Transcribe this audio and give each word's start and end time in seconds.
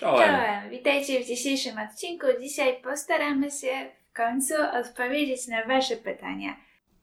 Czołem. 0.00 0.28
Czołem, 0.28 0.70
witajcie 0.70 1.20
w 1.20 1.26
dzisiejszym 1.26 1.78
odcinku. 1.78 2.26
Dzisiaj 2.40 2.82
postaramy 2.82 3.50
się 3.50 3.66
w 4.10 4.16
końcu 4.16 4.54
odpowiedzieć 4.80 5.48
na 5.48 5.66
Wasze 5.66 5.96
pytania. 5.96 6.56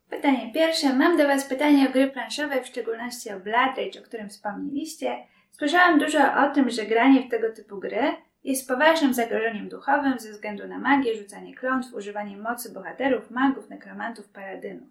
Pytanie 0.10 0.52
pierwsze. 0.54 0.94
Mam 0.94 1.18
do 1.18 1.28
Was 1.28 1.46
pytanie 1.46 1.90
o 1.90 1.92
gry 1.92 2.08
planszowe, 2.08 2.62
w 2.62 2.68
szczególności 2.68 3.30
o 3.30 3.40
Blood 3.40 3.78
Rage, 3.78 4.00
o 4.00 4.04
którym 4.04 4.30
wspomnieliście. 4.30 5.18
Słyszałam 5.52 6.00
dużo 6.00 6.20
o 6.20 6.50
tym, 6.50 6.70
że 6.70 6.86
granie 6.86 7.22
w 7.22 7.30
tego 7.32 7.54
typu 7.54 7.80
gry 7.80 8.14
jest 8.44 8.68
poważnym 8.68 9.14
zagrożeniem 9.14 9.70
duchowym 9.70 10.20
ze 10.20 10.32
względu 10.32 10.68
na 10.68 10.80
magię, 10.80 11.16
rzucanie 11.16 11.56
klątw, 11.56 11.94
używanie 11.94 12.38
mocy 12.38 12.74
bohaterów, 12.74 13.32
magów, 13.32 13.70
nekromantów, 13.70 14.30
paladynów. 14.30 14.90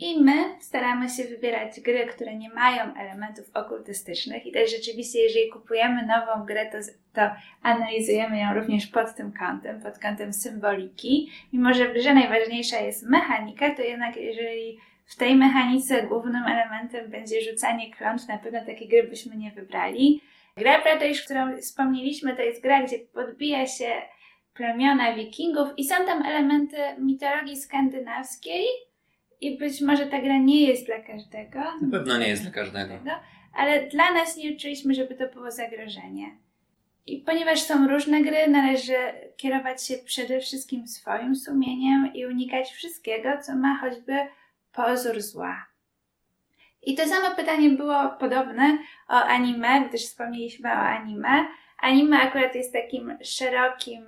I 0.00 0.20
my 0.20 0.56
staramy 0.60 1.08
się 1.08 1.24
wybierać 1.24 1.80
gry, 1.80 2.06
które 2.06 2.36
nie 2.36 2.50
mają 2.50 2.94
elementów 2.94 3.50
okultystycznych 3.54 4.46
i 4.46 4.52
też 4.52 4.70
rzeczywiście, 4.76 5.18
jeżeli 5.18 5.48
kupujemy 5.48 6.06
nową 6.06 6.46
grę, 6.46 6.66
to, 6.66 6.78
to 7.12 7.30
analizujemy 7.62 8.38
ją 8.38 8.54
również 8.54 8.86
pod 8.86 9.14
tym 9.14 9.32
kątem, 9.32 9.80
pod 9.80 9.98
kątem 9.98 10.32
symboliki. 10.32 11.30
Mimo, 11.52 11.74
że 11.74 11.88
w 11.88 11.94
grze 11.94 12.14
najważniejsza 12.14 12.80
jest 12.80 13.10
mechanika, 13.10 13.74
to 13.74 13.82
jednak 13.82 14.16
jeżeli 14.16 14.78
w 15.06 15.16
tej 15.16 15.36
mechanice 15.36 16.02
głównym 16.02 16.44
elementem 16.44 17.10
będzie 17.10 17.42
rzucanie 17.42 17.94
klątw, 17.94 18.28
na 18.28 18.38
pewno 18.38 18.64
takie 18.66 18.88
gry 18.88 19.02
byśmy 19.02 19.36
nie 19.36 19.50
wybrali. 19.50 20.20
Gra 20.56 20.82
British, 20.82 21.24
którą 21.24 21.56
wspomnieliśmy, 21.56 22.36
to 22.36 22.42
jest 22.42 22.62
gra, 22.62 22.82
gdzie 22.82 22.98
podbija 22.98 23.66
się 23.66 23.92
plemiona 24.54 25.14
wikingów 25.14 25.68
i 25.76 25.84
są 25.84 25.94
tam 26.06 26.22
elementy 26.22 26.76
mitologii 26.98 27.56
skandynawskiej, 27.56 28.64
i 29.40 29.58
być 29.58 29.80
może 29.80 30.06
ta 30.06 30.20
gra 30.20 30.38
nie 30.38 30.66
jest 30.66 30.86
dla 30.86 31.00
każdego. 31.00 31.58
Na 31.58 31.98
pewno 31.98 32.18
nie 32.18 32.28
jest 32.28 32.42
dla 32.42 32.50
każdego. 32.50 32.94
Ale 33.54 33.86
dla 33.86 34.12
nas 34.12 34.36
nie 34.36 34.56
czuliśmy, 34.56 34.94
żeby 34.94 35.14
to 35.14 35.28
było 35.28 35.50
zagrożenie. 35.50 36.36
I 37.06 37.18
ponieważ 37.18 37.60
są 37.60 37.88
różne 37.88 38.22
gry, 38.22 38.48
należy 38.48 38.96
kierować 39.36 39.86
się 39.86 39.94
przede 40.04 40.40
wszystkim 40.40 40.88
swoim 40.88 41.36
sumieniem 41.36 42.10
i 42.14 42.26
unikać 42.26 42.70
wszystkiego, 42.70 43.28
co 43.42 43.56
ma 43.56 43.78
choćby 43.80 44.14
pozór 44.72 45.20
zła. 45.20 45.66
I 46.82 46.94
to 46.94 47.06
samo 47.06 47.36
pytanie 47.36 47.70
było 47.70 48.08
podobne 48.08 48.78
o 49.08 49.14
anime, 49.14 49.88
gdyż 49.88 50.02
wspomnieliśmy 50.02 50.68
o 50.68 50.72
anime. 50.72 51.46
Anime 51.78 52.18
akurat 52.18 52.54
jest 52.54 52.72
takim 52.72 53.18
szerokim 53.22 54.04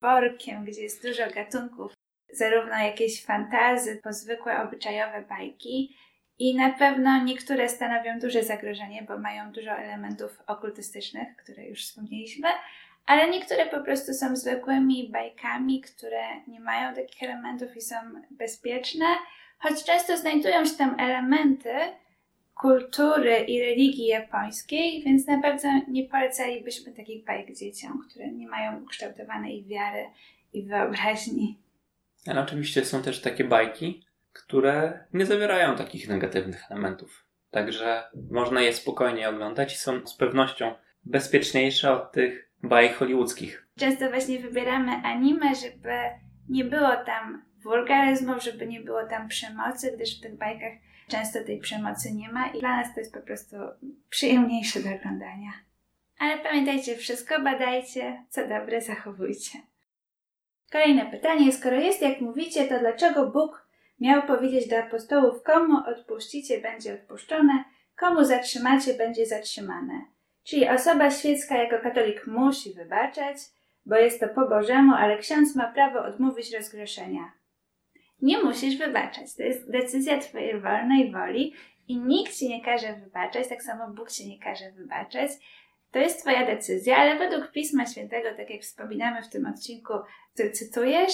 workiem, 0.00 0.64
gdzie 0.64 0.82
jest 0.82 1.02
dużo 1.02 1.22
gatunków 1.34 1.92
zarówno 2.36 2.78
jakieś 2.78 3.24
fantazy, 3.24 4.00
po 4.02 4.12
zwykłe 4.12 4.62
obyczajowe 4.62 5.22
bajki. 5.22 5.96
I 6.38 6.56
na 6.56 6.70
pewno 6.70 7.24
niektóre 7.24 7.68
stanowią 7.68 8.18
duże 8.18 8.42
zagrożenie, 8.42 9.02
bo 9.08 9.18
mają 9.18 9.52
dużo 9.52 9.70
elementów 9.70 10.42
okultystycznych, 10.46 11.36
które 11.36 11.64
już 11.64 11.84
wspomnieliśmy, 11.84 12.48
ale 13.06 13.30
niektóre 13.30 13.66
po 13.66 13.80
prostu 13.80 14.12
są 14.12 14.36
zwykłymi 14.36 15.08
bajkami, 15.12 15.80
które 15.80 16.22
nie 16.48 16.60
mają 16.60 16.94
takich 16.94 17.22
elementów 17.22 17.76
i 17.76 17.80
są 17.80 17.96
bezpieczne, 18.30 19.06
choć 19.58 19.84
często 19.84 20.16
znajdują 20.16 20.64
się 20.64 20.76
tam 20.76 21.00
elementy 21.00 21.74
kultury 22.54 23.38
i 23.38 23.60
religii 23.60 24.06
japońskiej, 24.06 25.02
więc 25.02 25.26
na 25.26 25.42
pewno 25.42 25.70
nie 25.88 26.04
polecalibyśmy 26.04 26.92
takich 26.92 27.24
bajek 27.24 27.56
dzieciom, 27.56 28.04
które 28.10 28.28
nie 28.32 28.48
mają 28.48 28.82
ukształtowanej 28.82 29.64
wiary 29.64 30.06
i 30.52 30.62
wyobraźni. 30.62 31.63
Ale 32.26 32.42
oczywiście 32.42 32.84
są 32.84 33.02
też 33.02 33.20
takie 33.20 33.44
bajki, 33.44 34.06
które 34.32 35.06
nie 35.12 35.26
zawierają 35.26 35.76
takich 35.76 36.08
negatywnych 36.08 36.70
elementów. 36.70 37.24
Także 37.50 38.02
można 38.30 38.60
je 38.60 38.72
spokojnie 38.72 39.28
oglądać 39.28 39.74
i 39.74 39.78
są 39.78 40.06
z 40.06 40.16
pewnością 40.16 40.74
bezpieczniejsze 41.04 41.92
od 41.92 42.12
tych 42.12 42.50
bajek 42.62 42.94
hollywoodzkich. 42.94 43.66
Często 43.78 44.10
właśnie 44.10 44.38
wybieramy 44.38 44.92
anime, 44.92 45.54
żeby 45.54 45.94
nie 46.48 46.64
było 46.64 46.96
tam 47.06 47.44
wulgaryzmów, 47.62 48.42
żeby 48.42 48.66
nie 48.66 48.80
było 48.80 49.06
tam 49.06 49.28
przemocy, 49.28 49.92
gdyż 49.96 50.18
w 50.18 50.22
tych 50.22 50.36
bajkach 50.36 50.72
często 51.08 51.44
tej 51.44 51.58
przemocy 51.58 52.12
nie 52.12 52.32
ma 52.32 52.46
i 52.46 52.60
dla 52.60 52.76
nas 52.76 52.94
to 52.94 53.00
jest 53.00 53.14
po 53.14 53.20
prostu 53.20 53.56
przyjemniejsze 54.10 54.80
do 54.80 54.94
oglądania. 54.94 55.50
Ale 56.18 56.38
pamiętajcie, 56.38 56.96
wszystko 56.96 57.40
badajcie, 57.40 58.24
co 58.28 58.48
dobre 58.48 58.80
zachowujcie. 58.80 59.58
Kolejne 60.74 61.06
pytanie. 61.06 61.52
Skoro 61.52 61.76
jest 61.76 62.02
jak 62.02 62.20
mówicie, 62.20 62.64
to 62.64 62.78
dlaczego 62.78 63.26
Bóg 63.26 63.68
miał 64.00 64.22
powiedzieć 64.22 64.68
do 64.68 64.78
apostołów, 64.78 65.42
komu 65.42 65.76
odpuścicie, 65.86 66.60
będzie 66.60 66.94
odpuszczone, 66.94 67.64
komu 67.96 68.24
zatrzymacie, 68.24 68.94
będzie 68.94 69.26
zatrzymane? 69.26 70.00
Czyli 70.44 70.68
osoba 70.68 71.10
świecka 71.10 71.56
jako 71.56 71.78
katolik 71.78 72.26
musi 72.26 72.74
wybaczać, 72.74 73.36
bo 73.86 73.96
jest 73.96 74.20
to 74.20 74.28
po 74.28 74.48
Bożemu, 74.48 74.92
ale 74.94 75.18
ksiądz 75.18 75.56
ma 75.56 75.72
prawo 75.72 76.04
odmówić 76.04 76.54
rozgrzeszenia. 76.54 77.32
Nie 78.22 78.42
musisz 78.42 78.76
wybaczać. 78.76 79.36
To 79.36 79.42
jest 79.42 79.70
decyzja 79.70 80.18
Twojej 80.18 80.60
wolnej 80.60 81.12
woli 81.12 81.54
i 81.88 81.98
nikt 81.98 82.36
Ci 82.36 82.48
nie 82.48 82.64
każe 82.64 82.94
wybaczać, 83.04 83.48
tak 83.48 83.62
samo 83.62 83.88
Bóg 83.88 84.10
Ci 84.10 84.28
nie 84.28 84.38
każe 84.38 84.72
wybaczać. 84.72 85.30
To 85.94 85.98
jest 85.98 86.20
Twoja 86.20 86.46
decyzja, 86.46 86.96
ale 86.96 87.18
według 87.18 87.52
Pisma 87.52 87.86
Świętego, 87.86 88.28
tak 88.36 88.50
jak 88.50 88.62
wspominamy 88.62 89.22
w 89.22 89.28
tym 89.28 89.46
odcinku, 89.46 89.92
który 90.34 90.50
cytujesz, 90.50 91.12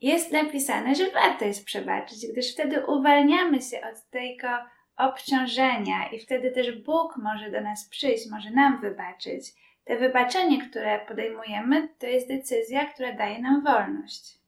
jest 0.00 0.32
napisane, 0.32 0.94
że 0.94 1.10
warto 1.10 1.44
jest 1.44 1.64
przebaczyć, 1.64 2.26
gdyż 2.32 2.52
wtedy 2.52 2.86
uwalniamy 2.86 3.62
się 3.62 3.76
od 3.76 4.10
tego 4.10 4.48
obciążenia 4.96 6.10
i 6.12 6.18
wtedy 6.18 6.50
też 6.50 6.82
Bóg 6.82 7.16
może 7.16 7.50
do 7.50 7.60
nas 7.60 7.88
przyjść, 7.88 8.30
może 8.30 8.50
nam 8.50 8.80
wybaczyć. 8.80 9.52
Te 9.84 9.98
wybaczenie, 9.98 10.68
które 10.68 11.00
podejmujemy, 11.08 11.88
to 11.98 12.06
jest 12.06 12.28
decyzja, 12.28 12.86
która 12.86 13.12
daje 13.12 13.42
nam 13.42 13.64
wolność. 13.64 14.38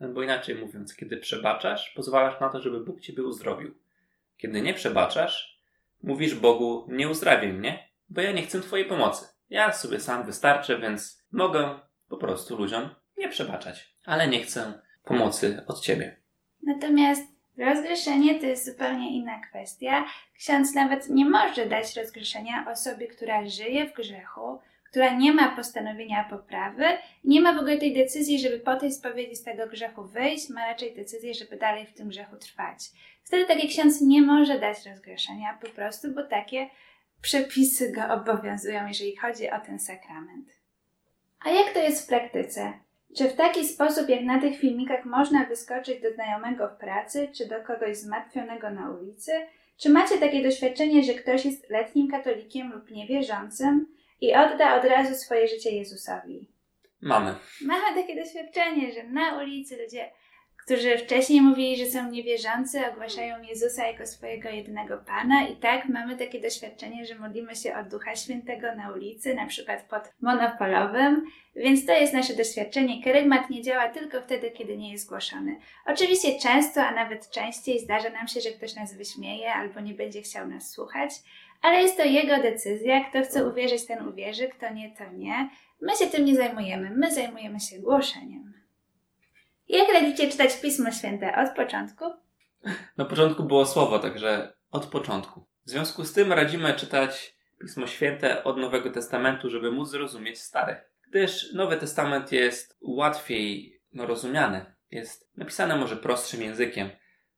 Bo 0.00 0.22
inaczej 0.22 0.54
mówiąc, 0.54 0.96
kiedy 0.96 1.16
przebaczasz, 1.16 1.90
pozwalasz 1.96 2.40
na 2.40 2.48
to, 2.48 2.60
żeby 2.60 2.80
Bóg 2.80 3.00
ciebie 3.00 3.22
uzdrowił. 3.22 3.74
Kiedy 4.36 4.62
nie 4.62 4.74
przebaczasz, 4.74 5.60
mówisz 6.02 6.34
Bogu, 6.34 6.86
nie 6.88 7.08
uzdrawiaj 7.08 7.52
mnie, 7.52 7.87
bo 8.08 8.20
ja 8.20 8.32
nie 8.32 8.42
chcę 8.42 8.60
Twojej 8.60 8.86
pomocy. 8.86 9.26
Ja 9.50 9.72
sobie 9.72 10.00
sam 10.00 10.26
wystarczę, 10.26 10.78
więc 10.78 11.24
mogę 11.32 11.80
po 12.08 12.16
prostu 12.16 12.56
ludziom 12.56 12.90
nie 13.16 13.28
przebaczać, 13.28 13.94
ale 14.04 14.28
nie 14.28 14.42
chcę 14.42 14.82
pomocy 15.04 15.64
od 15.66 15.80
Ciebie. 15.80 16.16
Natomiast 16.62 17.22
rozgrzeszenie 17.58 18.40
to 18.40 18.46
jest 18.46 18.66
zupełnie 18.66 19.16
inna 19.16 19.40
kwestia. 19.40 20.06
Ksiądz 20.38 20.74
nawet 20.74 21.08
nie 21.08 21.24
może 21.24 21.66
dać 21.66 21.96
rozgrzeszenia 21.96 22.66
osobie, 22.72 23.06
która 23.06 23.46
żyje 23.46 23.86
w 23.86 23.94
grzechu, 23.94 24.58
która 24.90 25.14
nie 25.14 25.32
ma 25.32 25.56
postanowienia 25.56 26.24
poprawy, 26.30 26.84
nie 27.24 27.40
ma 27.40 27.54
w 27.54 27.58
ogóle 27.58 27.76
tej 27.76 27.94
decyzji, 27.94 28.40
żeby 28.40 28.58
po 28.58 28.76
tej 28.76 28.92
spowiedzi 28.92 29.36
z 29.36 29.42
tego 29.42 29.66
grzechu 29.66 30.04
wyjść, 30.04 30.48
ma 30.48 30.66
raczej 30.66 30.94
decyzję, 30.94 31.34
żeby 31.34 31.56
dalej 31.56 31.86
w 31.86 31.94
tym 31.94 32.08
grzechu 32.08 32.36
trwać. 32.36 32.78
Wtedy 33.22 33.46
taki 33.46 33.68
ksiądz 33.68 34.00
nie 34.00 34.22
może 34.22 34.58
dać 34.58 34.86
rozgrzeszenia 34.86 35.58
po 35.62 35.68
prostu, 35.68 36.14
bo 36.14 36.22
takie 36.22 36.70
przepisy 37.22 37.92
go 37.92 38.14
obowiązują, 38.14 38.86
jeżeli 38.86 39.16
chodzi 39.16 39.50
o 39.50 39.60
ten 39.60 39.78
sakrament. 39.78 40.48
A 41.40 41.50
jak 41.50 41.74
to 41.74 41.78
jest 41.78 42.04
w 42.04 42.08
praktyce? 42.08 42.72
Czy 43.16 43.28
w 43.28 43.36
taki 43.36 43.68
sposób, 43.68 44.08
jak 44.08 44.22
na 44.22 44.40
tych 44.40 44.58
filmikach, 44.58 45.04
można 45.04 45.44
wyskoczyć 45.44 46.02
do 46.02 46.12
znajomego 46.12 46.68
w 46.68 46.76
pracy, 46.76 47.28
czy 47.36 47.46
do 47.46 47.62
kogoś 47.62 47.96
zmartwionego 47.96 48.70
na 48.70 48.90
ulicy? 48.90 49.32
Czy 49.76 49.90
macie 49.90 50.18
takie 50.18 50.42
doświadczenie, 50.42 51.02
że 51.02 51.14
ktoś 51.14 51.44
jest 51.44 51.70
letnim 51.70 52.08
katolikiem 52.08 52.72
lub 52.72 52.90
niewierzącym 52.90 53.86
i 54.20 54.34
odda 54.34 54.78
od 54.78 54.84
razu 54.84 55.14
swoje 55.14 55.48
życie 55.48 55.70
Jezusowi? 55.70 56.48
Mamy. 57.00 57.34
Mamy 57.64 58.02
takie 58.02 58.24
doświadczenie, 58.24 58.92
że 58.92 59.02
na 59.02 59.38
ulicy 59.38 59.82
ludzie 59.82 60.10
którzy 60.68 60.98
wcześniej 60.98 61.40
mówili, 61.40 61.76
że 61.76 61.90
są 61.90 62.10
niewierzący, 62.10 62.86
ogłaszają 62.86 63.42
Jezusa 63.42 63.86
jako 63.86 64.06
swojego 64.06 64.48
jedynego 64.48 64.98
Pana. 64.98 65.48
I 65.48 65.56
tak 65.56 65.88
mamy 65.88 66.16
takie 66.16 66.40
doświadczenie, 66.40 67.06
że 67.06 67.14
modlimy 67.14 67.56
się 67.56 67.76
o 67.76 67.84
Ducha 67.84 68.16
Świętego 68.16 68.74
na 68.74 68.92
ulicy, 68.92 69.34
na 69.34 69.46
przykład 69.46 69.82
pod 69.82 70.02
monopolowym. 70.20 71.26
Więc 71.56 71.86
to 71.86 71.92
jest 71.92 72.12
nasze 72.12 72.34
doświadczenie. 72.34 73.02
Kerygmat 73.04 73.50
nie 73.50 73.62
działa 73.62 73.88
tylko 73.88 74.20
wtedy, 74.20 74.50
kiedy 74.50 74.76
nie 74.76 74.92
jest 74.92 75.08
głoszony. 75.08 75.56
Oczywiście 75.86 76.38
często, 76.38 76.82
a 76.82 76.94
nawet 76.94 77.30
częściej 77.30 77.78
zdarza 77.78 78.10
nam 78.10 78.28
się, 78.28 78.40
że 78.40 78.50
ktoś 78.50 78.74
nas 78.74 78.94
wyśmieje 78.94 79.52
albo 79.52 79.80
nie 79.80 79.94
będzie 79.94 80.22
chciał 80.22 80.48
nas 80.48 80.70
słuchać, 80.70 81.10
ale 81.62 81.82
jest 81.82 81.96
to 81.96 82.04
jego 82.04 82.42
decyzja. 82.42 83.04
Kto 83.04 83.22
chce 83.22 83.48
uwierzyć, 83.48 83.86
ten 83.86 84.08
uwierzy, 84.08 84.48
kto 84.48 84.72
nie, 84.74 84.90
to 84.90 85.12
nie. 85.12 85.48
My 85.80 85.92
się 85.96 86.06
tym 86.06 86.24
nie 86.24 86.36
zajmujemy, 86.36 86.90
my 86.90 87.10
zajmujemy 87.10 87.60
się 87.60 87.78
głoszeniem. 87.78 88.47
Jak 89.68 89.92
radzicie 89.92 90.30
czytać 90.30 90.60
Pismo 90.60 90.90
Święte 90.90 91.36
od 91.36 91.56
początku? 91.56 92.04
Na 92.96 93.04
początku 93.04 93.44
było 93.44 93.66
słowo, 93.66 93.98
także 93.98 94.52
od 94.70 94.86
początku. 94.86 95.46
W 95.66 95.70
związku 95.70 96.04
z 96.04 96.12
tym 96.12 96.32
radzimy 96.32 96.74
czytać 96.74 97.36
Pismo 97.60 97.86
Święte 97.86 98.44
od 98.44 98.56
Nowego 98.56 98.90
Testamentu, 98.90 99.50
żeby 99.50 99.72
móc 99.72 99.88
zrozumieć 99.88 100.38
Stare. 100.38 100.84
Gdyż 101.08 101.52
Nowy 101.52 101.76
Testament 101.76 102.32
jest 102.32 102.78
łatwiej 102.80 103.80
no, 103.92 104.06
rozumiany. 104.06 104.74
Jest 104.90 105.30
napisany 105.36 105.76
może 105.76 105.96
prostszym 105.96 106.42
językiem. 106.42 106.90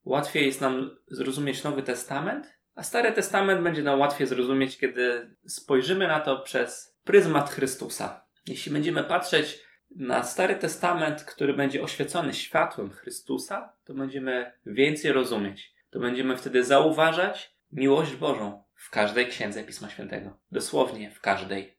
Łatwiej 0.05 0.47
jest 0.47 0.61
nam 0.61 0.97
zrozumieć 1.07 1.65
Nowy 1.65 1.83
Testament, 1.83 2.61
a 2.75 2.83
Stary 2.83 3.13
Testament 3.13 3.63
będzie 3.63 3.83
nam 3.83 4.01
łatwiej 4.01 4.27
zrozumieć, 4.27 4.79
kiedy 4.79 5.37
spojrzymy 5.47 6.09
na 6.09 6.21
to 6.21 6.39
przez 6.41 6.97
pryzmat 7.05 7.51
Chrystusa. 7.51 8.25
Jeśli 8.47 8.73
będziemy 8.73 9.05
patrzeć 9.05 9.65
na 9.97 10.23
Stary 10.23 10.55
Testament, 10.55 11.25
który 11.25 11.55
będzie 11.55 11.83
oświecony 11.83 12.35
światłem 12.35 12.91
Chrystusa, 12.91 13.73
to 13.85 13.95
będziemy 13.95 14.53
więcej 14.67 15.13
rozumieć. 15.13 15.75
To 15.91 16.01
będziemy 16.01 16.37
wtedy 16.37 16.65
zauważać 16.65 17.57
miłość 17.73 18.17
Bożą 18.17 18.63
w 18.75 18.91
każdej 18.91 19.27
księdze 19.27 19.65
Pisma 19.65 19.91
Świętego. 19.91 20.39
Dosłownie 20.53 21.11
w 21.11 21.21
każdej. 21.21 21.77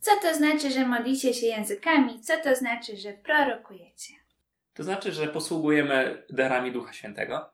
Co 0.00 0.10
to 0.22 0.34
znaczy, 0.34 0.70
że 0.70 0.86
modlicie 0.86 1.34
się 1.34 1.46
językami? 1.46 2.20
Co 2.20 2.36
to 2.36 2.56
znaczy, 2.56 2.96
że 2.96 3.12
prorokujecie? 3.12 4.14
To 4.74 4.82
znaczy, 4.84 5.12
że 5.12 5.28
posługujemy 5.28 6.22
darami 6.30 6.72
Ducha 6.72 6.92
Świętego. 6.92 7.50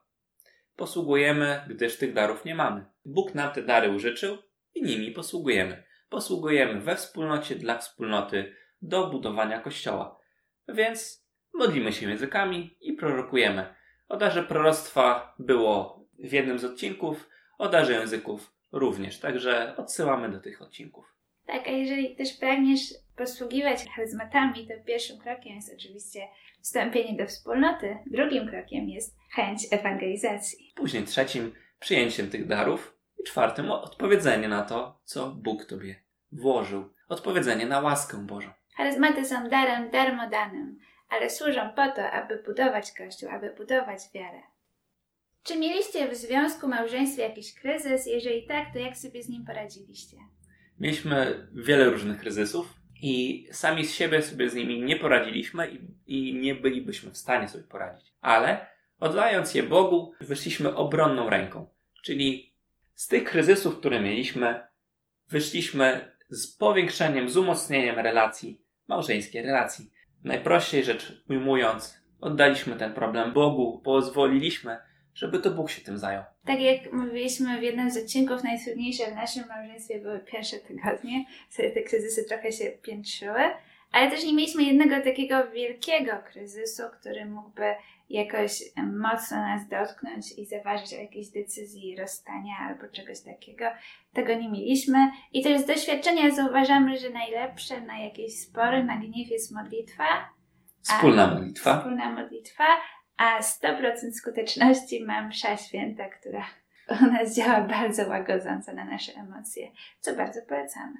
Posługujemy, 0.75 1.61
gdyż 1.67 1.97
tych 1.97 2.13
darów 2.13 2.45
nie 2.45 2.55
mamy. 2.55 2.85
Bóg 3.05 3.35
nam 3.35 3.53
te 3.53 3.61
dary 3.61 3.91
użyczył 3.91 4.37
i 4.75 4.83
nimi 4.83 5.11
posługujemy. 5.11 5.83
Posługujemy 6.09 6.81
we 6.81 6.95
wspólnocie 6.95 7.55
dla 7.55 7.77
wspólnoty 7.77 8.55
do 8.81 9.07
budowania 9.07 9.59
kościoła. 9.59 10.19
Więc 10.67 11.27
modlimy 11.53 11.93
się 11.93 12.09
językami 12.09 12.77
i 12.81 12.93
prorokujemy. 12.93 13.75
O 14.09 14.17
darze 14.17 14.43
proroctwa 14.43 15.35
było 15.39 16.05
w 16.19 16.31
jednym 16.31 16.59
z 16.59 16.65
odcinków, 16.65 17.29
o 17.57 17.69
darze 17.69 17.93
języków 17.93 18.53
również, 18.71 19.19
także 19.19 19.77
odsyłamy 19.77 20.29
do 20.29 20.39
tych 20.39 20.61
odcinków. 20.61 21.17
Tak, 21.45 21.67
a 21.67 21.71
jeżeli 21.71 22.15
też 22.15 22.33
pragniesz 22.33 22.93
posługiwać 23.15 23.85
charyzmatami, 23.95 24.67
to 24.67 24.73
pierwszym 24.85 25.19
krokiem 25.19 25.55
jest 25.55 25.73
oczywiście 25.73 26.27
wstąpienie 26.61 27.17
do 27.17 27.27
wspólnoty, 27.27 27.97
drugim 28.05 28.47
krokiem 28.47 28.89
jest 28.89 29.17
chęć 29.35 29.61
ewangelizacji. 29.71 30.73
Później 30.75 31.03
trzecim 31.03 31.53
przyjęciem 31.79 32.29
tych 32.29 32.47
darów 32.47 32.97
i 33.19 33.23
czwartym 33.23 33.71
odpowiedzenie 33.71 34.47
na 34.47 34.63
to, 34.63 35.01
co 35.03 35.27
Bóg 35.31 35.65
Tobie 35.65 35.95
włożył. 36.31 36.93
Odpowiedzenie 37.09 37.65
na 37.65 37.79
łaskę 37.79 38.17
Bożą. 38.25 38.49
Charyzmaty 38.77 39.25
są 39.25 39.49
darem 39.49 39.89
darmodanym, 39.89 40.79
ale 41.09 41.29
służą 41.29 41.69
po 41.75 41.87
to, 41.87 42.11
aby 42.11 42.43
budować 42.45 42.91
Kościół, 42.91 43.29
aby 43.29 43.53
budować 43.57 43.99
wiarę. 44.13 44.41
Czy 45.43 45.59
mieliście 45.59 46.07
w 46.07 46.15
związku, 46.15 46.67
małżeństwie 46.67 47.23
jakiś 47.23 47.53
kryzys? 47.53 48.07
Jeżeli 48.07 48.47
tak, 48.47 48.73
to 48.73 48.79
jak 48.79 48.97
sobie 48.97 49.23
z 49.23 49.29
nim 49.29 49.45
poradziliście? 49.45 50.17
Mieliśmy 50.79 51.47
wiele 51.53 51.89
różnych 51.89 52.19
kryzysów 52.19 52.73
i 53.01 53.47
sami 53.51 53.85
z 53.85 53.93
siebie 53.93 54.21
sobie 54.21 54.49
z 54.49 54.55
nimi 54.55 54.81
nie 54.81 54.95
poradziliśmy 54.95 55.71
i, 55.71 55.79
i 56.07 56.35
nie 56.35 56.55
bylibyśmy 56.55 57.11
w 57.11 57.17
stanie 57.17 57.47
sobie 57.47 57.63
poradzić. 57.63 58.13
Ale 58.21 58.65
oddając 58.99 59.53
je 59.53 59.63
Bogu, 59.63 60.13
wyszliśmy 60.21 60.75
obronną 60.75 61.29
ręką. 61.29 61.69
Czyli 62.03 62.53
z 62.93 63.07
tych 63.07 63.23
kryzysów, 63.23 63.77
które 63.77 64.01
mieliśmy, 64.01 64.67
wyszliśmy 65.29 66.11
z 66.29 66.47
powiększeniem, 66.47 67.29
z 67.29 67.37
umocnieniem 67.37 67.99
relacji, 67.99 68.66
małżeńskiej 68.87 69.41
relacji. 69.41 69.89
Najprościej 70.23 70.83
rzecz 70.83 71.23
ujmując, 71.29 72.01
oddaliśmy 72.21 72.75
ten 72.75 72.93
problem 72.93 73.33
Bogu, 73.33 73.81
pozwoliliśmy, 73.85 74.77
żeby 75.13 75.39
to 75.39 75.51
Bóg 75.51 75.69
się 75.69 75.81
tym 75.81 75.97
zajął. 75.97 76.23
Tak 76.45 76.61
jak 76.61 76.93
mówiliśmy 76.93 77.59
w 77.59 77.63
jednym 77.63 77.91
z 77.91 77.97
odcinków, 77.97 78.43
najtrudniejsze 78.43 79.11
w 79.11 79.15
naszym 79.15 79.47
małżeństwie 79.47 79.99
były 79.99 80.19
pierwsze 80.19 80.57
tygodnie, 80.57 81.25
wtedy 81.49 81.71
te 81.71 81.81
kryzysy 81.81 82.23
trochę 82.23 82.51
się 82.51 82.65
piętrzyły, 82.65 83.41
ale 83.91 84.11
też 84.11 84.23
nie 84.23 84.33
mieliśmy 84.33 84.63
jednego 84.63 85.01
takiego 85.01 85.51
wielkiego 85.51 86.11
kryzysu, 86.31 86.83
który 86.99 87.25
mógłby 87.25 87.75
jakoś 88.09 88.63
mocno 88.77 89.37
nas 89.37 89.67
dotknąć 89.67 90.31
i 90.37 90.45
zaważyć 90.45 90.93
o 90.93 91.01
jakiejś 91.01 91.29
decyzji 91.29 91.95
rozstania 91.99 92.53
albo 92.59 92.87
czegoś 92.87 93.21
takiego. 93.21 93.65
Tego 94.13 94.35
nie 94.35 94.49
mieliśmy. 94.49 95.11
I 95.33 95.43
też 95.43 95.61
z 95.61 95.65
doświadczenia 95.65 96.31
zauważamy, 96.31 96.97
że 96.97 97.09
najlepsze 97.09 97.81
na 97.81 97.99
jakieś 97.99 98.39
spory, 98.39 98.83
na 98.83 98.97
gniew 98.97 99.29
jest 99.29 99.51
modlitwa. 99.51 100.03
Wspólna 100.81 101.27
modlitwa. 101.27 101.77
Wspólna 101.77 102.11
modlitwa, 102.11 102.65
a 103.17 103.39
100% 103.39 104.11
skuteczności 104.11 105.03
ma 105.05 105.27
msza 105.27 105.57
święta, 105.57 106.09
która 106.09 106.45
u 107.01 107.05
nas 107.05 107.35
działa 107.35 107.61
bardzo 107.61 108.07
łagodząco 108.07 108.73
na 108.73 108.85
nasze 108.85 109.13
emocje, 109.13 109.71
co 109.99 110.15
bardzo 110.15 110.41
polecamy. 110.41 110.97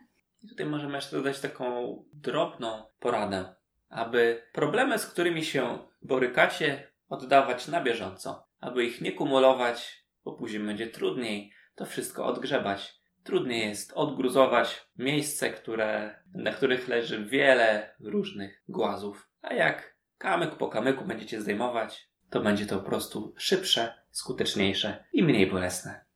Tutaj 0.50 0.66
możemy 0.66 0.96
jeszcze 0.96 1.18
dodać 1.18 1.40
taką 1.40 1.98
drobną 2.14 2.84
poradę, 3.00 3.56
aby 3.90 4.44
problemy, 4.54 5.00
z 5.00 5.06
którymi 5.06 5.46
się 5.46 5.80
borykacie, 6.02 6.92
oddawać 7.10 7.68
na 7.68 7.82
bieżąco, 7.82 8.48
aby 8.60 8.86
ich 8.86 9.02
nie 9.02 9.12
kumulować, 9.12 10.06
bo 10.26 10.34
później 10.34 10.64
będzie 10.64 10.88
trudniej 10.88 11.52
to 11.76 11.86
wszystko 11.86 12.26
odgrzebać. 12.26 12.98
Trudniej 13.24 13.70
jest 13.70 13.94
odgruzować 13.94 14.88
miejsce, 14.98 15.50
które, 15.50 16.20
na 16.34 16.52
których 16.52 16.88
leży 16.88 17.26
wiele 17.26 17.96
różnych 18.00 18.64
głazów. 18.70 19.30
A 19.42 19.54
jak 19.54 19.96
kamyk 20.18 20.56
po 20.56 20.68
kamyku 20.68 21.06
będziecie 21.06 21.42
zdejmować, 21.42 22.10
to 22.30 22.42
będzie 22.42 22.66
to 22.66 22.80
po 22.80 22.86
prostu 22.86 23.34
szybsze, 23.38 23.94
skuteczniejsze 24.12 25.06
i 25.14 25.24
mniej 25.24 25.48
bolesne. 25.48 26.07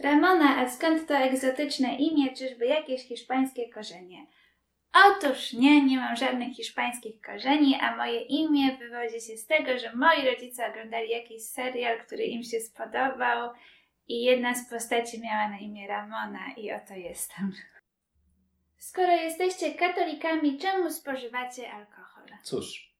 Ramona, 0.00 0.56
a 0.56 0.68
skąd 0.68 1.08
to 1.08 1.14
egzotyczne 1.14 1.96
imię? 1.96 2.34
Czyżby 2.34 2.66
jakieś 2.66 3.02
hiszpańskie 3.02 3.68
korzenie? 3.68 4.26
Otóż 5.06 5.52
nie, 5.52 5.84
nie 5.84 5.96
mam 5.96 6.16
żadnych 6.16 6.56
hiszpańskich 6.56 7.20
korzeni, 7.20 7.78
a 7.80 7.96
moje 7.96 8.20
imię 8.20 8.76
wywodzi 8.78 9.26
się 9.26 9.36
z 9.36 9.46
tego, 9.46 9.78
że 9.78 9.96
moi 9.96 10.26
rodzice 10.26 10.70
oglądali 10.70 11.10
jakiś 11.10 11.42
serial, 11.42 11.98
który 12.06 12.24
im 12.24 12.42
się 12.42 12.60
spodobał 12.60 13.50
i 14.08 14.22
jedna 14.22 14.54
z 14.54 14.70
postaci 14.70 15.20
miała 15.20 15.48
na 15.48 15.58
imię 15.58 15.88
Ramona 15.88 16.54
i 16.56 16.72
oto 16.72 16.94
jestem. 16.94 17.52
Skoro 18.78 19.12
jesteście 19.12 19.74
katolikami, 19.74 20.58
czemu 20.58 20.90
spożywacie 20.90 21.72
alkohol? 21.72 22.24
Cóż, 22.42 22.94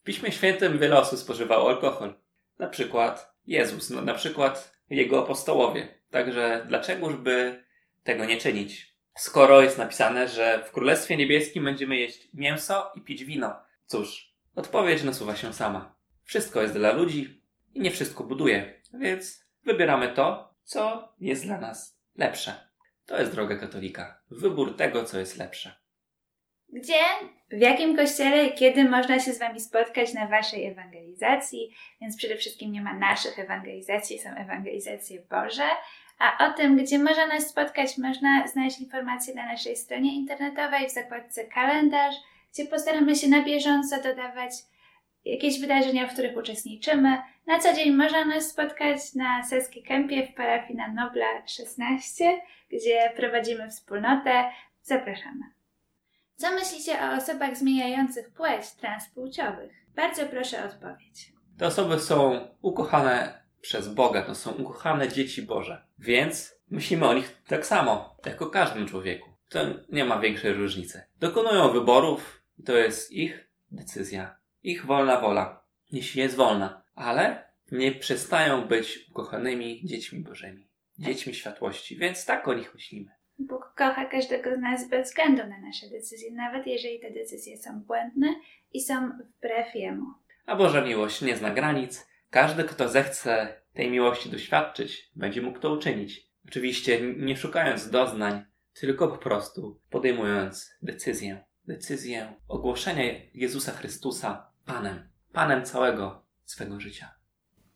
w 0.00 0.04
Piśmie 0.04 0.32
Świętym 0.32 0.78
wiele 0.78 0.98
osób 0.98 1.18
spożywało 1.18 1.68
alkohol. 1.68 2.14
Na 2.58 2.68
przykład 2.68 3.34
Jezus, 3.46 3.90
no, 3.90 4.02
na 4.02 4.14
przykład 4.14 4.76
jego 4.90 5.22
apostołowie. 5.22 5.95
Także 6.16 6.66
dlaczegoż 6.68 7.16
by 7.16 7.64
tego 8.04 8.24
nie 8.24 8.36
czynić? 8.36 8.96
Skoro 9.16 9.62
jest 9.62 9.78
napisane, 9.78 10.28
że 10.28 10.64
w 10.66 10.72
Królestwie 10.72 11.16
Niebieskim 11.16 11.64
będziemy 11.64 11.96
jeść 11.96 12.28
mięso 12.34 12.92
i 12.94 13.00
pić 13.00 13.24
wino. 13.24 13.62
Cóż, 13.86 14.34
odpowiedź 14.54 15.02
nasuwa 15.02 15.36
się 15.36 15.52
sama. 15.52 15.94
Wszystko 16.24 16.62
jest 16.62 16.74
dla 16.74 16.92
ludzi 16.92 17.42
i 17.74 17.80
nie 17.80 17.90
wszystko 17.90 18.24
buduje, 18.24 18.80
więc 18.94 19.44
wybieramy 19.64 20.08
to, 20.08 20.54
co 20.64 21.12
jest 21.20 21.44
dla 21.44 21.58
nas 21.58 22.00
lepsze. 22.14 22.54
To 23.06 23.20
jest 23.20 23.32
droga 23.32 23.56
katolika. 23.56 24.20
Wybór 24.30 24.76
tego, 24.76 25.04
co 25.04 25.18
jest 25.18 25.38
lepsze. 25.38 25.86
Gdzie, 26.68 27.02
w 27.50 27.60
jakim 27.60 27.96
kościele 27.96 28.52
kiedy 28.52 28.84
można 28.84 29.20
się 29.20 29.32
z 29.32 29.38
Wami 29.38 29.60
spotkać 29.60 30.14
na 30.14 30.26
Waszej 30.26 30.66
ewangelizacji? 30.66 31.74
Więc 32.00 32.16
przede 32.16 32.36
wszystkim 32.36 32.72
nie 32.72 32.82
ma 32.82 32.94
naszych 32.94 33.38
ewangelizacji, 33.38 34.18
są 34.18 34.30
ewangelizacje 34.30 35.22
Boże. 35.30 35.68
A 36.18 36.48
o 36.48 36.52
tym, 36.52 36.76
gdzie 36.76 36.98
można 36.98 37.26
nas 37.26 37.48
spotkać, 37.48 37.98
można 37.98 38.46
znaleźć 38.46 38.80
informacje 38.80 39.34
na 39.34 39.46
naszej 39.46 39.76
stronie 39.76 40.14
internetowej 40.14 40.88
w 40.88 40.92
zakładce 40.92 41.44
kalendarz, 41.44 42.14
gdzie 42.52 42.66
postaramy 42.66 43.16
się 43.16 43.28
na 43.28 43.42
bieżąco 43.42 44.02
dodawać 44.02 44.50
jakieś 45.24 45.60
wydarzenia, 45.60 46.08
w 46.08 46.12
których 46.12 46.36
uczestniczymy. 46.36 47.22
Na 47.46 47.58
co 47.58 47.72
dzień 47.72 47.94
można 47.94 48.24
nas 48.24 48.48
spotkać 48.48 49.14
na 49.14 49.44
Seski 49.44 49.82
Kępie 49.82 50.26
w 50.26 50.34
parafii 50.34 50.76
na 50.76 50.88
Nobla 50.88 51.46
16, 51.46 52.40
gdzie 52.70 53.12
prowadzimy 53.16 53.70
wspólnotę. 53.70 54.44
Zapraszamy. 54.82 55.44
Co 56.36 56.50
myślicie 56.50 56.92
o 57.02 57.16
osobach 57.16 57.56
zmieniających 57.56 58.30
płeć 58.30 58.70
transpłciowych? 58.70 59.72
Bardzo 59.96 60.26
proszę 60.26 60.62
o 60.62 60.66
odpowiedź. 60.66 61.32
Te 61.58 61.66
osoby 61.66 62.00
są 62.00 62.48
ukochane 62.62 63.42
przez 63.60 63.88
Boga, 63.88 64.22
to 64.22 64.34
są 64.34 64.52
ukochane 64.52 65.08
dzieci 65.08 65.42
Boże. 65.42 65.85
Więc 65.98 66.56
myślimy 66.70 67.06
o 67.08 67.14
nich 67.14 67.42
tak 67.46 67.66
samo, 67.66 68.16
jak 68.26 68.42
o 68.42 68.46
każdym 68.46 68.86
człowieku. 68.86 69.30
To 69.48 69.60
nie 69.92 70.04
ma 70.04 70.20
większej 70.20 70.52
różnicy. 70.52 71.02
Dokonują 71.20 71.72
wyborów 71.72 72.42
to 72.64 72.76
jest 72.76 73.12
ich 73.12 73.50
decyzja, 73.70 74.36
ich 74.62 74.86
wolna 74.86 75.20
wola, 75.20 75.64
jeśli 75.92 76.20
jest 76.20 76.36
wolna, 76.36 76.82
ale 76.94 77.46
nie 77.72 77.92
przestają 77.92 78.68
być 78.68 79.10
ukochanymi 79.10 79.80
dziećmi 79.84 80.20
Bożymi, 80.20 80.68
dziećmi 80.98 81.34
światłości, 81.34 81.96
więc 81.96 82.24
tak 82.24 82.48
o 82.48 82.54
nich 82.54 82.74
myślimy. 82.74 83.10
Bóg 83.38 83.74
kocha 83.76 84.04
każdego 84.04 84.56
z 84.56 84.58
nas 84.58 84.88
bez 84.88 85.08
względu 85.08 85.42
na 85.46 85.58
nasze 85.58 85.90
decyzje, 85.90 86.32
nawet 86.32 86.66
jeżeli 86.66 87.00
te 87.00 87.10
decyzje 87.10 87.58
są 87.58 87.80
błędne 87.80 88.34
i 88.72 88.80
są 88.80 89.10
wbrew 89.10 89.74
Jemu. 89.74 90.06
A 90.46 90.56
Boża 90.56 90.80
miłość 90.80 91.22
nie 91.22 91.36
zna 91.36 91.50
granic. 91.50 92.06
Każdy, 92.30 92.64
kto 92.64 92.88
zechce 92.88 93.60
tej 93.76 93.90
miłości 93.90 94.30
doświadczyć, 94.30 95.10
będzie 95.16 95.42
mógł 95.42 95.58
to 95.58 95.72
uczynić. 95.72 96.26
Oczywiście 96.48 97.00
nie 97.16 97.36
szukając 97.36 97.90
doznań, 97.90 98.44
tylko 98.74 99.08
po 99.08 99.18
prostu 99.18 99.80
podejmując 99.90 100.76
decyzję. 100.82 101.44
Decyzję 101.68 102.34
ogłoszenia 102.48 103.02
Jezusa 103.34 103.72
Chrystusa 103.72 104.50
Panem. 104.66 105.08
Panem 105.32 105.64
całego 105.64 106.26
swego 106.44 106.80
życia. 106.80 107.14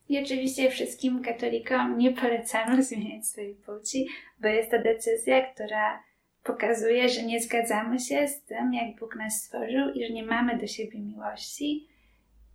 I 0.08 0.22
oczywiście 0.24 0.70
wszystkim 0.70 1.22
katolikom 1.22 1.98
nie 1.98 2.12
polecamy 2.12 2.82
zmieniać 2.84 3.26
swojej 3.26 3.54
płci, 3.54 4.08
bo 4.40 4.48
jest 4.48 4.70
to 4.70 4.82
decyzja, 4.82 5.52
która 5.54 6.02
pokazuje, 6.44 7.08
że 7.08 7.22
nie 7.22 7.40
zgadzamy 7.40 7.98
się 7.98 8.28
z 8.28 8.42
tym, 8.44 8.74
jak 8.74 9.00
Bóg 9.00 9.16
nas 9.16 9.42
stworzył 9.42 9.90
i 9.94 10.06
że 10.06 10.12
nie 10.12 10.26
mamy 10.26 10.58
do 10.58 10.66
siebie 10.66 11.00
miłości 11.00 11.88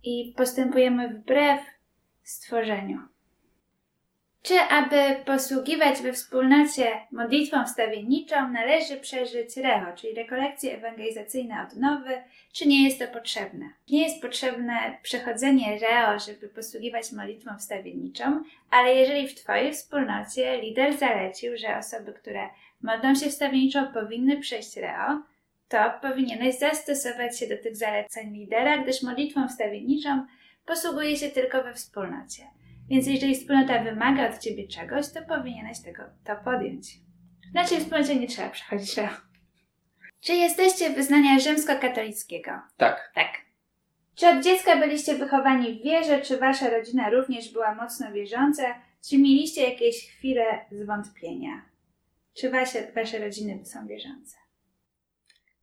i 0.02 0.34
postępujemy 0.36 1.08
wbrew 1.08 1.60
stworzeniu. 2.22 2.98
Czy 4.46 4.60
aby 4.60 5.24
posługiwać 5.24 6.02
we 6.02 6.12
wspólnocie 6.12 6.86
modlitwą 7.12 7.64
wstawienniczą 7.64 8.48
należy 8.52 8.96
przeżyć 8.96 9.56
reo, 9.56 9.96
czyli 9.96 10.14
rekolekcje 10.14 10.76
ewangelizacyjne 10.76 11.66
odnowy, 11.70 12.22
czy 12.52 12.68
nie 12.68 12.84
jest 12.84 12.98
to 12.98 13.08
potrzebne? 13.08 13.70
Nie 13.90 14.02
jest 14.02 14.22
potrzebne 14.22 14.98
przechodzenie 15.02 15.78
reo, 15.78 16.18
żeby 16.18 16.48
posługiwać 16.48 17.12
modlitwą 17.12 17.58
wstawienniczą, 17.58 18.44
ale 18.70 18.94
jeżeli 18.94 19.28
w 19.28 19.34
Twojej 19.34 19.72
wspólnocie 19.72 20.60
lider 20.60 20.96
zalecił, 20.96 21.56
że 21.56 21.78
osoby, 21.78 22.12
które 22.12 22.48
modlą 22.82 23.14
się 23.14 23.30
wstawienniczo 23.30 23.86
powinny 23.94 24.40
przejść 24.40 24.76
reo, 24.76 25.22
to 25.68 25.78
powinieneś 26.02 26.58
zastosować 26.58 27.38
się 27.38 27.46
do 27.46 27.56
tych 27.62 27.76
zaleceń 27.76 28.36
lidera, 28.36 28.78
gdyż 28.78 29.02
modlitwą 29.02 29.48
wstawienniczą 29.48 30.26
posługuje 30.66 31.16
się 31.16 31.28
tylko 31.28 31.62
we 31.62 31.74
wspólnocie. 31.74 32.42
Więc 32.88 33.06
jeżeli 33.06 33.34
wspólnota 33.34 33.82
wymaga 33.84 34.30
od 34.30 34.38
ciebie 34.38 34.68
czegoś, 34.68 35.12
to 35.12 35.22
powinieneś 35.22 35.80
tego 35.80 36.02
to 36.24 36.36
podjąć. 36.36 36.96
W 37.50 37.54
naszej 37.54 37.78
wspólnocie 37.78 38.16
nie 38.16 38.28
trzeba 38.28 38.50
przechodzić 38.50 38.96
reo. 38.96 39.08
Czy 40.20 40.32
jesteście 40.32 40.90
wyznania 40.90 41.38
rzymskokatolickiego? 41.38 42.50
Tak. 42.76 43.12
Tak. 43.14 43.28
Czy 44.14 44.28
od 44.28 44.44
dziecka 44.44 44.76
byliście 44.76 45.14
wychowani 45.14 45.80
w 45.80 45.82
wierze, 45.84 46.20
czy 46.20 46.38
wasza 46.38 46.70
rodzina 46.70 47.10
również 47.10 47.52
była 47.52 47.74
mocno 47.74 48.12
wierząca? 48.12 48.62
Czy 49.08 49.18
mieliście 49.18 49.70
jakieś 49.70 50.10
chwile 50.10 50.64
zwątpienia? 50.70 51.62
Czy 52.34 52.50
wasze, 52.50 52.92
wasze 52.92 53.18
rodziny 53.18 53.64
są 53.64 53.86
wierzące? 53.86 54.36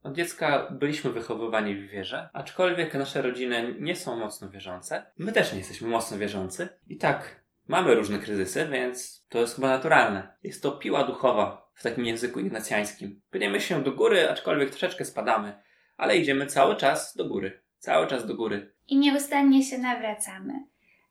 Od 0.04 0.16
dziecka 0.16 0.68
byliśmy 0.72 1.12
wychowywani 1.12 1.76
w 1.76 1.90
wierze, 1.90 2.30
aczkolwiek 2.34 2.94
nasze 2.94 3.22
rodziny 3.22 3.76
nie 3.80 3.96
są 3.96 4.16
mocno 4.16 4.50
wierzące. 4.50 5.06
My 5.18 5.32
też 5.32 5.52
nie 5.52 5.58
jesteśmy 5.58 5.88
mocno 5.88 6.18
wierzący. 6.18 6.70
I 6.88 6.98
tak, 6.98 7.44
mamy 7.68 7.96
różne 7.96 8.20
kryzysy, 8.20 8.68
więc 8.72 9.26
to 9.30 9.40
jest 9.40 9.56
chyba 9.56 9.68
naturalne. 9.68 10.38
Jest 10.44 10.64
to 10.64 10.72
piła 10.72 11.04
duchowa 11.04 11.72
w 11.74 11.84
takim 11.84 12.06
języku 12.06 12.40
ignacjańskim. 12.40 13.22
Płyniemy 13.30 13.62
się 13.62 13.84
do 13.84 13.92
góry, 13.92 14.30
aczkolwiek 14.30 14.70
troszeczkę 14.70 15.06
spadamy, 15.06 15.54
ale 15.98 16.18
idziemy 16.18 16.46
cały 16.46 16.76
czas 16.76 17.16
do 17.16 17.26
góry. 17.26 17.62
Cały 17.78 18.08
czas 18.08 18.28
do 18.28 18.36
góry. 18.36 18.74
I 18.88 18.98
nieustannie 18.98 19.64
się 19.64 19.78
nawracamy. 19.78 20.54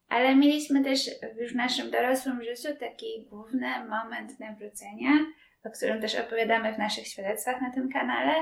Ale 0.08 0.36
mieliśmy 0.36 0.84
też 0.84 1.10
już 1.40 1.52
w 1.52 1.56
naszym 1.56 1.90
dorosłym 1.90 2.42
życiu 2.42 2.68
taki 2.80 3.26
główny 3.30 3.68
moment 3.88 4.40
nawrócenia, 4.40 5.10
o 5.64 5.70
którym 5.70 6.00
też 6.00 6.14
opowiadamy 6.14 6.74
w 6.74 6.78
naszych 6.78 7.06
świadectwach 7.06 7.60
na 7.60 7.70
tym 7.70 7.88
kanale. 7.88 8.34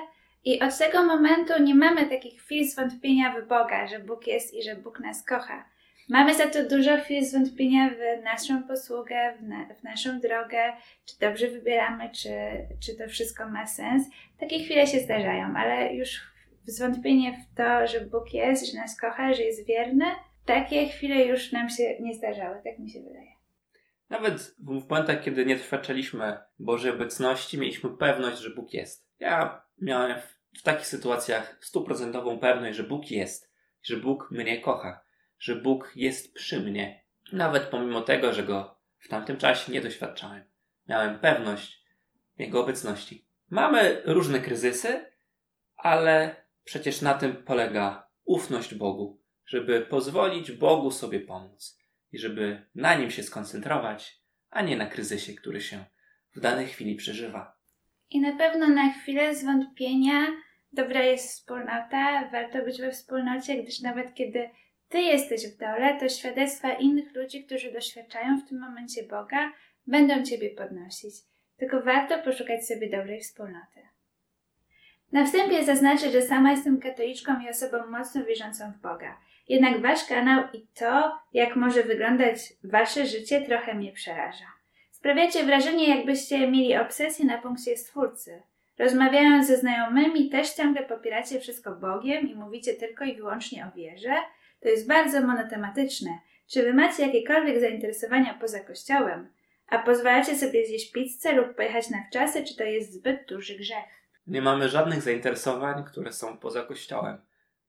I 0.45 0.61
od 0.61 0.79
tego 0.79 1.05
momentu 1.05 1.63
nie 1.63 1.75
mamy 1.75 2.07
takich 2.07 2.43
chwil 2.43 2.69
zwątpienia 2.69 3.41
w 3.41 3.49
Boga, 3.49 3.87
że 3.87 3.99
Bóg 3.99 4.27
jest 4.27 4.55
i 4.55 4.63
że 4.63 4.77
Bóg 4.77 5.01
nas 5.01 5.25
kocha. 5.25 5.65
Mamy 6.09 6.35
za 6.35 6.47
to 6.47 6.69
dużo 6.69 6.97
chwil 6.97 7.25
zwątpienia 7.25 7.91
w 7.91 8.25
naszą 8.25 8.63
posługę, 8.63 9.35
w, 9.39 9.43
na, 9.43 9.75
w 9.75 9.83
naszą 9.83 10.21
drogę, 10.21 10.73
czy 11.05 11.19
dobrze 11.21 11.49
wybieramy, 11.49 12.11
czy, 12.11 12.31
czy 12.85 12.97
to 12.97 13.09
wszystko 13.09 13.49
ma 13.49 13.67
sens. 13.67 14.11
Takie 14.41 14.59
chwile 14.59 14.87
się 14.87 15.01
zdarzają, 15.01 15.55
ale 15.57 15.95
już 15.95 16.21
zwątpienie 16.65 17.33
w 17.33 17.57
to, 17.57 17.87
że 17.87 18.01
Bóg 18.01 18.35
jest, 18.35 18.73
że 18.73 18.79
nas 18.79 19.01
kocha, 19.01 19.35
że 19.35 19.43
jest 19.43 19.67
wierny, 19.67 20.05
takie 20.45 20.89
chwile 20.89 21.25
już 21.25 21.53
nam 21.53 21.69
się 21.69 21.97
nie 22.01 22.15
zdarzały, 22.15 22.57
tak 22.65 22.79
mi 22.79 22.91
się 22.91 23.01
wydaje. 23.01 23.31
Nawet 24.11 24.55
w 24.59 24.89
momentach, 24.91 25.23
kiedy 25.23 25.47
nie 25.47 25.57
doświadczaliśmy 25.57 26.39
Bożej 26.59 26.91
obecności, 26.91 27.59
mieliśmy 27.59 27.91
pewność, 27.91 28.39
że 28.39 28.51
Bóg 28.51 28.75
jest. 28.75 29.07
Ja 29.21 29.63
miałem 29.81 30.21
w 30.59 30.63
takich 30.63 30.87
sytuacjach 30.87 31.59
stuprocentową 31.61 32.39
pewność, 32.39 32.77
że 32.77 32.83
Bóg 32.83 33.11
jest, 33.11 33.53
że 33.83 33.97
Bóg 33.97 34.31
mnie 34.31 34.61
kocha, 34.61 35.01
że 35.39 35.57
Bóg 35.57 35.93
jest 35.97 36.35
przy 36.35 36.61
mnie. 36.61 37.05
Nawet 37.33 37.63
pomimo 37.63 38.01
tego, 38.01 38.33
że 38.33 38.43
go 38.43 38.77
w 38.99 39.09
tamtym 39.09 39.37
czasie 39.37 39.73
nie 39.73 39.81
doświadczałem. 39.81 40.45
Miałem 40.89 41.19
pewność 41.19 41.85
Jego 42.39 42.61
obecności. 42.61 43.27
Mamy 43.51 44.03
różne 44.05 44.41
kryzysy, 44.41 45.05
ale 45.77 46.37
przecież 46.65 47.03
na 47.03 47.15
tym 47.15 47.37
polega 47.37 48.09
ufność 48.25 48.75
Bogu, 48.75 49.21
żeby 49.47 49.81
pozwolić 49.81 50.53
Bogu 50.53 50.91
sobie 50.91 51.21
pomóc 51.21 51.79
i 52.13 52.19
żeby 52.19 52.67
na 52.75 52.95
nim 52.95 53.11
się 53.11 53.23
skoncentrować, 53.23 54.21
a 54.51 54.63
nie 54.63 54.77
na 54.77 54.87
kryzysie, 54.87 55.35
który 55.35 55.61
się 55.61 55.85
w 56.37 56.41
danej 56.41 56.67
chwili 56.67 56.95
przeżywa. 56.95 57.60
I 58.11 58.21
na 58.21 58.33
pewno 58.33 58.69
na 58.69 58.93
chwilę 58.93 59.35
zwątpienia 59.35 60.27
dobra 60.73 61.03
jest 61.03 61.29
wspólnota, 61.29 62.29
warto 62.33 62.65
być 62.65 62.81
we 62.81 62.91
wspólnocie, 62.91 63.63
gdyż 63.63 63.81
nawet 63.81 64.15
kiedy 64.15 64.51
ty 64.89 65.01
jesteś 65.01 65.47
w 65.47 65.59
dole, 65.59 65.97
to 66.01 66.09
świadectwa 66.09 66.73
innych 66.73 67.15
ludzi, 67.15 67.45
którzy 67.45 67.73
doświadczają 67.73 68.41
w 68.41 68.49
tym 68.49 68.61
momencie 68.61 69.03
Boga, 69.03 69.53
będą 69.87 70.23
ciebie 70.23 70.51
podnosić. 70.51 71.15
Tylko 71.57 71.83
warto 71.83 72.19
poszukać 72.19 72.67
sobie 72.67 72.91
dobrej 72.91 73.21
wspólnoty. 73.21 73.81
Na 75.13 75.25
wstępie 75.25 75.65
zaznaczę, 75.65 76.11
że 76.11 76.23
sama 76.23 76.51
jestem 76.51 76.81
katoliczką 76.81 77.41
i 77.41 77.49
osobą 77.49 77.87
mocno 77.87 78.25
wierzącą 78.25 78.73
w 78.73 78.83
Boga. 78.83 79.21
Jednak 79.49 79.81
wasz 79.81 80.05
kanał 80.05 80.45
i 80.53 80.67
to, 80.75 81.19
jak 81.33 81.57
może 81.57 81.83
wyglądać 81.83 82.39
wasze 82.65 83.07
życie, 83.07 83.43
trochę 83.43 83.75
mnie 83.75 83.93
przeraża. 83.93 84.60
Sprawiacie 85.01 85.45
wrażenie, 85.45 85.97
jakbyście 85.97 86.51
mieli 86.51 86.77
obsesję 86.77 87.25
na 87.25 87.39
punkcie 87.39 87.77
Stwórcy. 87.77 88.43
Rozmawiając 88.79 89.47
ze 89.47 89.57
znajomymi, 89.57 90.31
też 90.31 90.51
ciągle 90.51 90.83
popieracie 90.83 91.41
wszystko 91.41 91.71
Bogiem 91.73 92.29
i 92.29 92.35
mówicie 92.35 92.75
tylko 92.75 93.05
i 93.05 93.17
wyłącznie 93.17 93.67
o 93.67 93.77
wierze. 93.77 94.15
To 94.61 94.69
jest 94.69 94.89
bardzo 94.89 95.21
monotematyczne. 95.21 96.11
Czy 96.51 96.63
wy 96.63 96.75
macie 96.75 97.07
jakiekolwiek 97.07 97.61
zainteresowania 97.61 98.35
poza 98.35 98.61
kościołem? 98.61 99.33
A 99.67 99.79
pozwalacie 99.79 100.37
sobie 100.37 100.67
zjeść 100.67 100.93
pizzę 100.93 101.33
lub 101.33 101.55
pojechać 101.57 101.91
na 101.91 101.99
wczasy, 102.09 102.45
czy 102.45 102.57
to 102.57 102.65
jest 102.65 102.93
zbyt 102.93 103.29
duży 103.29 103.55
grzech? 103.59 104.07
Nie 104.27 104.43
mamy 104.43 104.69
żadnych 104.69 105.03
zainteresowań, 105.03 105.85
które 105.85 106.13
są 106.13 106.39
poza 106.39 106.63
kościołem, 106.63 107.21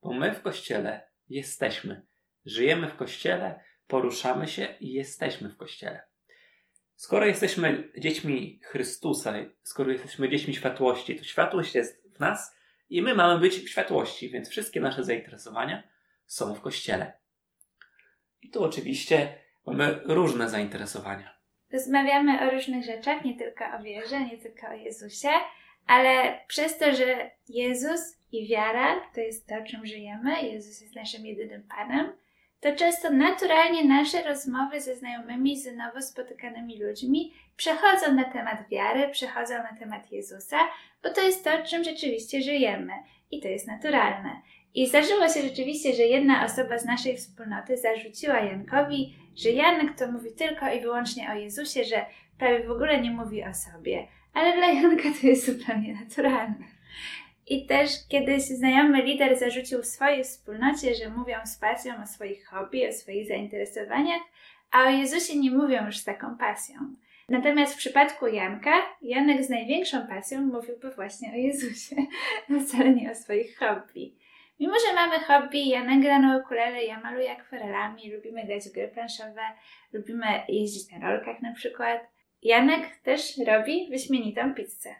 bo 0.01 0.13
my 0.13 0.33
w 0.33 0.41
kościele 0.41 1.07
jesteśmy. 1.29 2.01
Żyjemy 2.45 2.87
w 2.87 2.95
kościele, 2.95 3.59
poruszamy 3.87 4.47
się 4.47 4.67
i 4.79 4.93
jesteśmy 4.93 5.49
w 5.49 5.57
kościele. 5.57 6.10
Skoro 7.01 7.25
jesteśmy 7.25 7.91
dziećmi 7.97 8.59
Chrystusa, 8.63 9.33
skoro 9.63 9.91
jesteśmy 9.91 10.29
dziećmi 10.29 10.53
światłości, 10.53 11.15
to 11.15 11.23
światłość 11.23 11.75
jest 11.75 12.15
w 12.15 12.19
nas 12.19 12.55
i 12.89 13.01
my 13.01 13.15
mamy 13.15 13.39
być 13.39 13.55
w 13.55 13.69
światłości, 13.69 14.29
więc 14.29 14.49
wszystkie 14.49 14.81
nasze 14.81 15.03
zainteresowania 15.03 15.83
są 16.25 16.53
w 16.53 16.61
kościele. 16.61 17.13
I 18.41 18.49
tu 18.49 18.63
oczywiście 18.63 19.35
mamy 19.65 19.99
różne 20.05 20.49
zainteresowania. 20.49 21.37
Rozmawiamy 21.71 22.41
o 22.41 22.51
różnych 22.51 22.85
rzeczach, 22.85 23.25
nie 23.25 23.37
tylko 23.37 23.65
o 23.79 23.83
wierze, 23.83 24.19
nie 24.19 24.37
tylko 24.37 24.67
o 24.67 24.73
Jezusie, 24.73 25.29
ale 25.87 26.39
przez 26.47 26.77
to, 26.77 26.95
że 26.95 27.31
Jezus 27.49 28.01
i 28.31 28.47
wiara 28.47 29.01
to 29.15 29.21
jest 29.21 29.47
to, 29.47 29.55
czym 29.67 29.85
żyjemy, 29.85 30.41
Jezus 30.41 30.81
jest 30.81 30.95
naszym 30.95 31.25
jedynym 31.25 31.63
Panem, 31.63 32.13
to 32.61 32.75
często 32.75 33.09
naturalnie 33.09 33.85
nasze 33.85 34.23
rozmowy 34.23 34.81
ze 34.81 34.95
znajomymi, 34.95 35.59
z 35.59 35.75
nowo 35.75 36.01
spotykanymi 36.01 36.83
ludźmi 36.83 37.33
przechodzą 37.57 38.13
na 38.13 38.23
temat 38.23 38.69
wiary, 38.69 39.09
przechodzą 39.09 39.53
na 39.53 39.75
temat 39.79 40.11
Jezusa, 40.11 40.57
bo 41.03 41.09
to 41.09 41.21
jest 41.21 41.43
to, 41.43 41.49
czym 41.63 41.83
rzeczywiście 41.83 42.41
żyjemy 42.41 42.93
i 43.31 43.41
to 43.41 43.47
jest 43.47 43.67
naturalne. 43.67 44.41
I 44.73 44.87
zdarzyło 44.87 45.29
się 45.29 45.41
rzeczywiście, 45.41 45.93
że 45.93 46.03
jedna 46.03 46.45
osoba 46.45 46.79
z 46.79 46.85
naszej 46.85 47.17
wspólnoty 47.17 47.77
zarzuciła 47.77 48.39
Jankowi, 48.39 49.15
że 49.37 49.49
Janek 49.49 49.97
to 49.97 50.11
mówi 50.11 50.31
tylko 50.31 50.73
i 50.73 50.81
wyłącznie 50.81 51.31
o 51.31 51.35
Jezusie, 51.35 51.83
że 51.83 52.05
prawie 52.37 52.67
w 52.67 52.71
ogóle 52.71 53.01
nie 53.01 53.11
mówi 53.11 53.43
o 53.43 53.53
sobie. 53.53 54.07
Ale 54.33 54.57
dla 54.57 54.67
Janka 54.67 55.09
to 55.21 55.27
jest 55.27 55.45
zupełnie 55.45 55.93
naturalne. 55.93 56.65
I 57.51 57.65
też 57.65 57.89
kiedyś 58.09 58.43
znajomy 58.43 59.01
lider 59.01 59.39
zarzucił 59.39 59.83
swojej 59.83 60.23
wspólnocie, 60.23 60.95
że 60.95 61.09
mówią 61.09 61.37
z 61.45 61.57
pasją 61.57 61.93
o 62.03 62.07
swoich 62.07 62.47
hobby, 62.47 62.89
o 62.89 62.93
swoich 62.93 63.27
zainteresowaniach, 63.27 64.21
a 64.71 64.83
o 64.83 64.89
Jezusie 64.89 65.39
nie 65.39 65.51
mówią 65.51 65.85
już 65.85 65.97
z 65.97 66.03
taką 66.03 66.37
pasją. 66.37 66.75
Natomiast 67.29 67.73
w 67.73 67.77
przypadku 67.77 68.27
Janka, 68.27 68.71
Janek 69.01 69.43
z 69.43 69.49
największą 69.49 70.07
pasją 70.07 70.41
mówiłby 70.41 70.91
właśnie 70.91 71.31
o 71.31 71.35
Jezusie, 71.35 71.95
a 72.49 72.59
wcale 72.59 72.93
nie 72.93 73.11
o 73.11 73.15
swoich 73.15 73.59
hobby. 73.59 74.15
Mimo, 74.59 74.73
że 74.87 74.95
mamy 74.95 75.19
hobby, 75.19 75.67
Janek 75.67 76.01
gra 76.01 76.19
na 76.19 76.37
ukulele, 76.37 76.83
ja 76.83 76.99
maluję 76.99 77.31
akwarelami, 77.31 78.11
lubimy 78.11 78.45
grać 78.45 78.63
w 78.63 78.73
gry 78.73 78.87
planszowe, 78.87 79.41
lubimy 79.93 80.27
jeździć 80.47 80.91
na 80.91 81.11
rolkach 81.11 81.41
na 81.41 81.53
przykład. 81.53 82.01
Janek 82.43 82.95
też 82.95 83.37
robi 83.47 83.87
wyśmienitą 83.89 84.53
pizzę. 84.53 84.95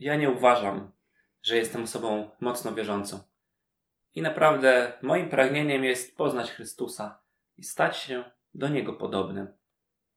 Ja 0.00 0.16
nie 0.16 0.30
uważam, 0.30 0.90
że 1.42 1.56
jestem 1.56 1.82
osobą 1.82 2.30
mocno 2.40 2.74
wierzącą. 2.74 3.20
I 4.14 4.22
naprawdę 4.22 4.92
moim 5.02 5.28
pragnieniem 5.28 5.84
jest 5.84 6.16
poznać 6.16 6.50
Chrystusa 6.50 7.22
i 7.56 7.64
stać 7.64 7.96
się 7.96 8.24
do 8.54 8.68
Niego 8.68 8.92
podobnym. 8.92 9.48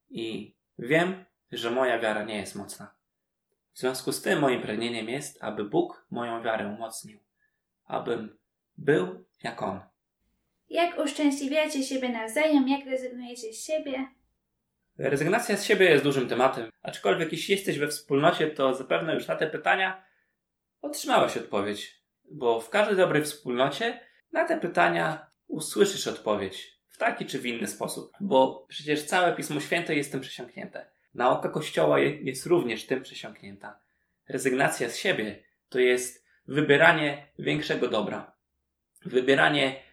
I 0.09 0.55
wiem, 0.79 1.25
że 1.51 1.71
moja 1.71 1.99
wiara 1.99 2.23
nie 2.23 2.37
jest 2.37 2.55
mocna. 2.55 2.95
W 3.73 3.79
związku 3.79 4.11
z 4.11 4.21
tym 4.21 4.39
moim 4.39 4.61
pragnieniem 4.61 5.09
jest, 5.09 5.43
aby 5.43 5.63
Bóg 5.63 6.05
moją 6.11 6.43
wiarę 6.43 6.67
umocnił, 6.67 7.19
abym 7.85 8.37
był 8.77 9.25
jak 9.43 9.63
On. 9.63 9.79
Jak 10.69 10.99
uszczęśliwiacie 10.99 11.83
siebie 11.83 12.09
nawzajem, 12.09 12.67
jak 12.67 12.85
rezygnujecie 12.85 13.53
z 13.53 13.65
siebie? 13.65 14.07
Rezygnacja 14.97 15.57
z 15.57 15.63
siebie 15.65 15.89
jest 15.89 16.03
dużym 16.03 16.27
tematem, 16.27 16.69
aczkolwiek 16.81 17.31
jeśli 17.31 17.55
jesteś 17.55 17.79
we 17.79 17.87
wspólnocie, 17.87 18.47
to 18.47 18.73
zapewne 18.73 19.13
już 19.13 19.27
na 19.27 19.35
te 19.35 19.47
pytania 19.47 20.05
otrzymałeś 20.85 21.37
odpowiedź, 21.37 22.01
bo 22.31 22.61
w 22.61 22.69
każdej 22.69 22.97
dobrej 22.97 23.23
wspólnocie 23.23 23.99
na 24.31 24.45
te 24.45 24.59
pytania 24.59 25.31
usłyszysz 25.47 26.07
odpowiedź 26.07 26.79
w 26.87 26.97
taki 26.97 27.25
czy 27.25 27.39
w 27.39 27.45
inny 27.45 27.67
sposób, 27.67 28.11
bo 28.19 28.65
przecież 28.69 29.03
całe 29.03 29.35
Pismo 29.35 29.59
Święte 29.59 29.95
jest 29.95 30.11
tym 30.11 30.21
przesiąknięte. 30.21 30.85
Nauka 31.13 31.49
Kościoła 31.49 31.99
jest 31.99 32.45
również 32.45 32.85
tym 32.85 33.01
przesiąknięta. 33.01 33.79
Rezygnacja 34.29 34.89
z 34.89 34.97
siebie 34.97 35.43
to 35.69 35.79
jest 35.79 36.25
wybieranie 36.47 37.27
większego 37.39 37.87
dobra, 37.87 38.35
wybieranie 39.05 39.83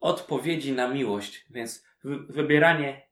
odpowiedzi 0.00 0.72
na 0.72 0.88
miłość, 0.88 1.46
więc 1.50 1.84
wybieranie 2.28 3.06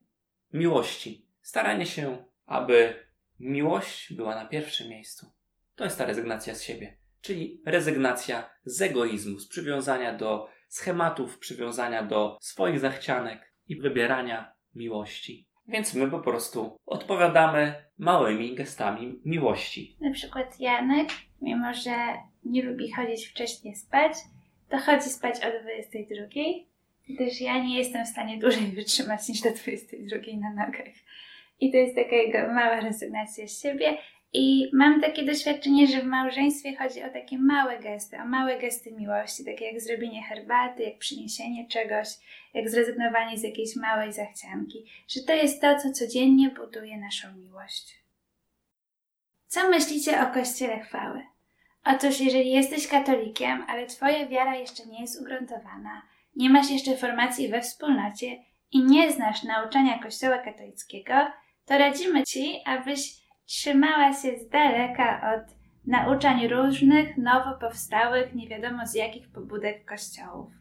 miłości, 0.52 1.26
staranie 1.42 1.87
się, 1.87 2.25
aby 2.47 2.94
miłość 3.40 4.12
była 4.12 4.35
na 4.35 4.47
pierwszym 4.47 4.88
miejscu. 4.88 5.32
To 5.75 5.85
jest 5.85 5.99
ta 5.99 6.06
rezygnacja 6.06 6.54
z 6.54 6.62
siebie, 6.62 6.98
czyli 7.21 7.63
rezygnacja 7.67 8.51
z 8.65 8.83
egoizmu, 8.83 9.39
z 9.39 9.49
przywiązania 9.49 10.15
do 10.15 10.49
schematów, 10.69 11.39
przywiązania 11.39 12.03
do 12.03 12.39
swoich 12.41 12.81
zachcianek 12.81 13.53
i 13.69 13.77
wybierania 13.77 14.53
miłości. 14.75 15.49
Więc 15.69 15.95
my 15.95 16.11
po 16.11 16.21
prostu 16.21 16.77
odpowiadamy 16.87 17.75
małymi 17.99 18.55
gestami 18.55 19.21
miłości. 19.25 19.97
Na 20.01 20.13
przykład 20.13 20.61
Janek, 20.61 21.09
mimo 21.43 21.75
że 21.75 21.97
nie 22.45 22.63
lubi 22.63 22.93
chodzić 22.93 23.27
wcześniej 23.27 23.75
spać, 23.75 24.13
to 24.69 24.79
chodzi 24.79 25.11
spać 25.11 25.37
o 25.37 25.63
22, 25.63 26.27
gdyż 27.09 27.41
ja 27.41 27.65
nie 27.65 27.79
jestem 27.79 28.05
w 28.05 28.09
stanie 28.09 28.39
dłużej 28.39 28.67
wytrzymać 28.77 29.29
niż 29.29 29.41
do 29.41 29.51
22 29.51 30.19
na 30.41 30.51
nogach. 30.51 30.95
I 31.61 31.73
to 31.73 31.77
jest 31.77 31.97
taka 31.97 32.17
jego 32.17 32.39
mała 32.39 32.81
rezygnacja 32.81 33.49
z 33.49 33.63
siebie. 33.63 33.99
I 34.32 34.70
mam 34.73 35.00
takie 35.00 35.25
doświadczenie, 35.25 35.87
że 35.87 36.00
w 36.00 36.04
małżeństwie 36.04 36.76
chodzi 36.76 37.02
o 37.02 37.08
takie 37.08 37.38
małe 37.38 37.78
gesty, 37.78 38.16
o 38.16 38.25
małe 38.25 38.58
gesty 38.58 38.92
miłości, 38.92 39.44
takie 39.44 39.64
jak 39.64 39.80
zrobienie 39.80 40.23
herbaty, 40.23 40.82
jak 40.82 40.99
przyniesienie 40.99 41.68
czegoś, 41.68 42.08
jak 42.54 42.70
zrezygnowanie 42.70 43.38
z 43.38 43.42
jakiejś 43.42 43.76
małej 43.76 44.12
zachcianki, 44.12 44.85
że 45.08 45.20
to 45.23 45.32
jest 45.32 45.61
to, 45.61 45.78
co 45.78 45.92
codziennie 45.92 46.50
buduje 46.50 46.99
naszą 46.99 47.37
miłość. 47.37 47.99
Co 49.47 49.70
myślicie 49.70 50.20
o 50.20 50.26
Kościele 50.26 50.80
chwały? 50.80 51.23
Otóż, 51.85 52.20
jeżeli 52.20 52.50
jesteś 52.50 52.88
katolikiem, 52.88 53.64
ale 53.68 53.87
Twoja 53.87 54.26
wiara 54.26 54.56
jeszcze 54.56 54.87
nie 54.87 55.00
jest 55.00 55.20
ugruntowana, 55.20 56.02
nie 56.37 56.50
masz 56.50 56.70
jeszcze 56.70 56.97
formacji 56.97 57.49
we 57.49 57.61
wspólnocie 57.61 58.44
i 58.73 58.82
nie 58.82 59.12
znasz 59.12 59.42
nauczania 59.42 59.99
Kościoła 59.99 60.38
katolickiego, 60.38 61.14
to 61.64 61.78
radzimy 61.78 62.23
Ci, 62.23 62.61
abyś 62.64 63.18
trzymała 63.49 64.12
się 64.12 64.38
z 64.38 64.49
daleka 64.49 65.35
od 65.35 65.55
nauczań 65.87 66.49
różnych, 66.49 67.17
nowo 67.17 67.59
powstałych, 67.61 68.35
nie 68.35 68.49
wiadomo 68.49 68.87
z 68.87 68.95
jakich 68.95 69.28
pobudek 69.28 69.85
kościołów, 69.85 70.52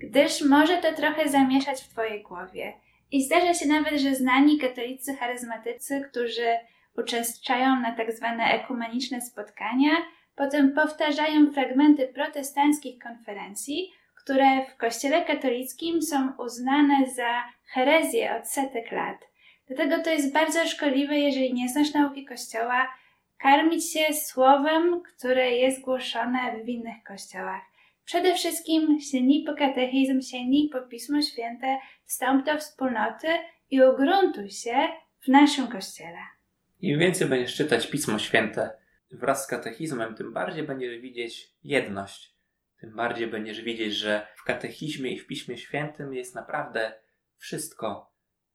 gdyż 0.00 0.42
może 0.42 0.76
to 0.76 0.92
trochę 0.92 1.28
zamieszać 1.28 1.82
w 1.82 1.88
Twojej 1.88 2.22
głowie. 2.22 2.72
I 3.10 3.22
zdarza 3.22 3.54
się 3.54 3.68
nawet, 3.68 4.00
że 4.00 4.14
znani 4.14 4.58
katolicy 4.58 5.16
charyzmatycy, 5.16 6.08
którzy 6.10 6.56
uczestniczą 6.96 7.80
na 7.80 7.92
tak 7.96 8.12
zwane 8.12 8.44
ekumeniczne 8.44 9.20
spotkania, 9.20 9.90
potem 10.36 10.72
powtarzają 10.72 11.52
fragmenty 11.52 12.08
protestanckich 12.08 12.98
konferencji, 12.98 13.90
które 14.24 14.66
w 14.66 14.76
Kościele 14.76 15.24
katolickim 15.24 16.02
są 16.02 16.32
uznane 16.38 17.06
za 17.16 17.44
herezję 17.66 18.36
od 18.36 18.48
setek 18.48 18.92
lat. 18.92 19.33
Dlatego 19.66 20.02
to 20.02 20.10
jest 20.10 20.32
bardzo 20.32 20.66
szkodliwe, 20.66 21.18
jeżeli 21.18 21.54
nie 21.54 21.68
znasz 21.68 21.94
nauki 21.94 22.24
Kościoła, 22.24 22.88
karmić 23.38 23.92
się 23.92 24.14
słowem, 24.14 25.02
które 25.02 25.50
jest 25.50 25.80
głoszone 25.80 26.64
w 26.64 26.68
innych 26.68 27.02
kościołach. 27.06 27.62
Przede 28.04 28.34
wszystkim 28.34 29.00
sięgnij 29.00 29.44
po 29.44 29.54
katechizm, 29.54 30.20
sięgnij 30.20 30.68
po 30.72 30.80
Pismo 30.80 31.22
Święte, 31.22 31.78
wstąp 32.04 32.46
do 32.46 32.58
wspólnoty 32.58 33.28
i 33.70 33.82
ugruntuj 33.82 34.50
się 34.50 34.88
w 35.20 35.28
naszym 35.28 35.68
Kościele. 35.68 36.18
Im 36.80 36.98
więcej 36.98 37.28
będziesz 37.28 37.54
czytać 37.54 37.86
Pismo 37.86 38.18
Święte 38.18 38.70
wraz 39.10 39.44
z 39.44 39.46
katechizmem, 39.46 40.14
tym 40.14 40.32
bardziej 40.32 40.62
będziesz 40.62 40.98
widzieć 40.98 41.50
jedność. 41.62 42.34
Tym 42.80 42.96
bardziej 42.96 43.26
będziesz 43.26 43.60
widzieć, 43.60 43.94
że 43.94 44.26
w 44.36 44.44
katechizmie 44.44 45.12
i 45.12 45.18
w 45.18 45.26
Piśmie 45.26 45.58
Świętym 45.58 46.14
jest 46.14 46.34
naprawdę 46.34 46.92
wszystko, 47.36 48.13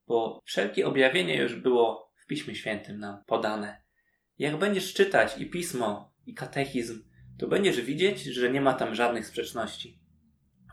bo 0.09 0.41
wszelkie 0.45 0.87
objawienie 0.87 1.37
już 1.37 1.55
było 1.55 2.11
w 2.15 2.25
Piśmie 2.25 2.55
Świętym 2.55 2.99
nam 2.99 3.23
podane. 3.25 3.81
Jak 4.39 4.57
będziesz 4.57 4.93
czytać 4.93 5.37
i 5.37 5.49
pismo, 5.49 6.13
i 6.25 6.33
katechizm, 6.33 7.03
to 7.37 7.47
będziesz 7.47 7.81
widzieć, 7.81 8.23
że 8.23 8.51
nie 8.51 8.61
ma 8.61 8.73
tam 8.73 8.95
żadnych 8.95 9.27
sprzeczności. 9.27 9.99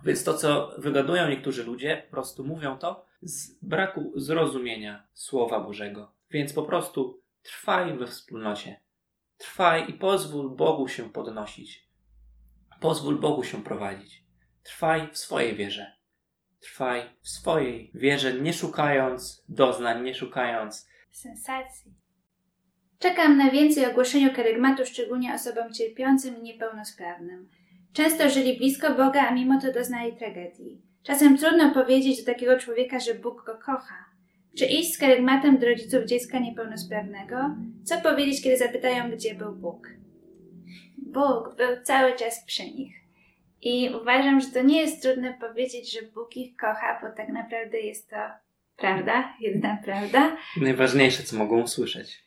Więc 0.04 0.24
to, 0.24 0.34
co 0.34 0.74
wygadują 0.78 1.28
niektórzy 1.28 1.64
ludzie, 1.64 2.02
po 2.06 2.10
prostu 2.10 2.44
mówią 2.44 2.78
to 2.78 3.06
z 3.22 3.64
braku 3.64 4.12
zrozumienia 4.14 5.08
Słowa 5.14 5.60
Bożego. 5.60 6.12
Więc 6.30 6.52
po 6.52 6.62
prostu 6.62 7.22
trwaj 7.42 7.98
we 7.98 8.06
wspólnocie. 8.06 8.80
Trwaj 9.36 9.90
i 9.90 9.92
pozwól 9.92 10.56
Bogu 10.56 10.88
się 10.88 11.10
podnosić. 11.12 11.88
Pozwól 12.80 13.20
Bogu 13.20 13.44
się 13.44 13.64
prowadzić. 13.64 14.24
Trwaj 14.62 15.08
w 15.12 15.18
swojej 15.18 15.56
wierze. 15.56 15.95
Trwaj 16.66 17.02
w 17.22 17.28
swojej 17.28 17.90
wierze, 17.94 18.32
nie 18.32 18.52
szukając 18.52 19.44
doznań, 19.48 20.04
nie 20.04 20.14
szukając 20.14 20.88
sensacji. 21.10 21.94
Czekam 22.98 23.36
na 23.36 23.50
więcej 23.50 23.86
ogłoszeniu 23.86 24.32
kerygmatu, 24.32 24.86
szczególnie 24.86 25.34
osobom 25.34 25.72
cierpiącym 25.72 26.38
i 26.38 26.42
niepełnosprawnym. 26.42 27.48
Często 27.92 28.30
żyli 28.30 28.58
blisko 28.58 28.94
Boga, 28.94 29.28
a 29.28 29.34
mimo 29.34 29.60
to 29.60 29.72
doznali 29.72 30.16
tragedii. 30.16 30.82
Czasem 31.02 31.38
trudno 31.38 31.74
powiedzieć 31.74 32.24
do 32.24 32.32
takiego 32.32 32.58
człowieka, 32.58 33.00
że 33.00 33.14
Bóg 33.14 33.44
go 33.46 33.54
kocha. 33.54 34.04
Czy 34.58 34.66
iść 34.66 34.94
z 34.94 34.98
kerygmatem 34.98 35.58
do 35.58 35.66
rodziców 35.66 36.04
dziecka 36.04 36.38
niepełnosprawnego? 36.38 37.36
Co 37.84 38.00
powiedzieć, 38.00 38.42
kiedy 38.42 38.56
zapytają, 38.56 39.10
gdzie 39.10 39.34
był 39.34 39.52
Bóg? 39.52 39.88
Bóg 40.98 41.56
był 41.56 41.82
cały 41.84 42.16
czas 42.16 42.44
przy 42.46 42.62
nich. 42.64 43.05
I 43.68 43.90
uważam, 44.02 44.40
że 44.40 44.46
to 44.46 44.62
nie 44.62 44.80
jest 44.80 45.02
trudne 45.02 45.34
powiedzieć, 45.34 45.92
że 45.92 46.02
Bóg 46.02 46.36
ich 46.36 46.56
kocha, 46.56 47.00
bo 47.02 47.16
tak 47.16 47.28
naprawdę 47.28 47.80
jest 47.80 48.10
to 48.10 48.16
prawda, 48.76 49.34
jedna 49.40 49.78
prawda. 49.84 50.36
Najważniejsze, 50.60 51.22
co 51.22 51.36
mogą 51.36 51.62
usłyszeć. 51.62 52.24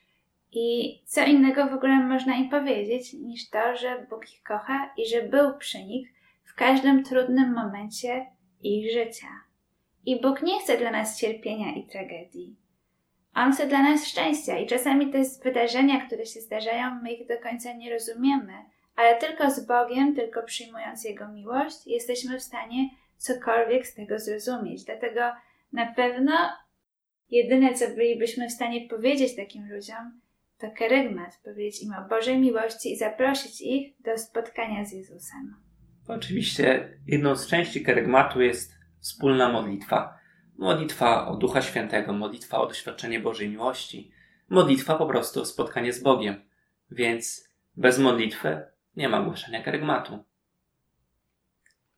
I 0.52 0.98
co 1.04 1.24
innego 1.24 1.66
w 1.66 1.72
ogóle 1.72 1.98
można 1.98 2.36
im 2.36 2.48
powiedzieć, 2.48 3.12
niż 3.12 3.50
to, 3.50 3.76
że 3.76 4.06
Bóg 4.10 4.32
ich 4.32 4.42
kocha 4.42 4.92
i 4.96 5.08
że 5.08 5.22
był 5.22 5.58
przy 5.58 5.84
nich 5.84 6.08
w 6.44 6.54
każdym 6.54 7.04
trudnym 7.04 7.54
momencie 7.54 8.26
ich 8.62 8.92
życia. 8.92 9.28
I 10.06 10.20
Bóg 10.20 10.42
nie 10.42 10.60
chce 10.60 10.78
dla 10.78 10.90
nas 10.90 11.20
cierpienia 11.20 11.74
i 11.74 11.86
tragedii. 11.86 12.56
On 13.34 13.52
chce 13.52 13.66
dla 13.66 13.82
nas 13.82 14.06
szczęścia 14.06 14.58
i 14.58 14.66
czasami 14.66 15.10
jest 15.12 15.44
wydarzenia, 15.44 16.06
które 16.06 16.26
się 16.26 16.40
zdarzają, 16.40 17.00
my 17.02 17.12
ich 17.12 17.26
do 17.26 17.38
końca 17.38 17.72
nie 17.72 17.90
rozumiemy, 17.90 18.52
ale 18.96 19.18
tylko 19.18 19.50
z 19.50 19.66
Bogiem, 19.66 20.14
tylko 20.14 20.42
przyjmując 20.42 21.04
Jego 21.04 21.28
miłość, 21.28 21.86
jesteśmy 21.86 22.38
w 22.38 22.42
stanie 22.42 22.88
cokolwiek 23.16 23.86
z 23.86 23.94
tego 23.94 24.18
zrozumieć. 24.18 24.84
Dlatego 24.84 25.20
na 25.72 25.94
pewno 25.94 26.32
jedyne, 27.30 27.74
co 27.74 27.88
bylibyśmy 27.88 28.48
w 28.48 28.52
stanie 28.52 28.88
powiedzieć 28.88 29.36
takim 29.36 29.72
ludziom, 29.72 30.20
to 30.58 30.70
kerygmat, 30.70 31.40
powiedzieć 31.44 31.82
im 31.82 31.92
o 31.92 32.08
Bożej 32.08 32.38
miłości 32.38 32.92
i 32.92 32.96
zaprosić 32.96 33.60
ich 33.60 33.94
do 34.00 34.18
spotkania 34.18 34.84
z 34.84 34.92
Jezusem. 34.92 35.54
Oczywiście 36.08 36.98
jedną 37.06 37.36
z 37.36 37.46
części 37.46 37.82
kerygmatu 37.82 38.40
jest 38.40 38.74
wspólna 39.00 39.52
modlitwa. 39.52 40.18
Modlitwa 40.58 41.28
o 41.28 41.36
Ducha 41.36 41.62
Świętego, 41.62 42.12
modlitwa 42.12 42.58
o 42.58 42.66
doświadczenie 42.66 43.20
Bożej 43.20 43.48
miłości, 43.48 44.10
modlitwa 44.48 44.94
po 44.94 45.06
prostu 45.06 45.40
o 45.40 45.44
spotkanie 45.44 45.92
z 45.92 46.02
Bogiem. 46.02 46.42
Więc 46.90 47.48
bez 47.76 47.98
modlitwy 47.98 48.62
nie 48.96 49.08
ma 49.08 49.22
głoszenia 49.22 49.62
kerygmatu. 49.62 50.24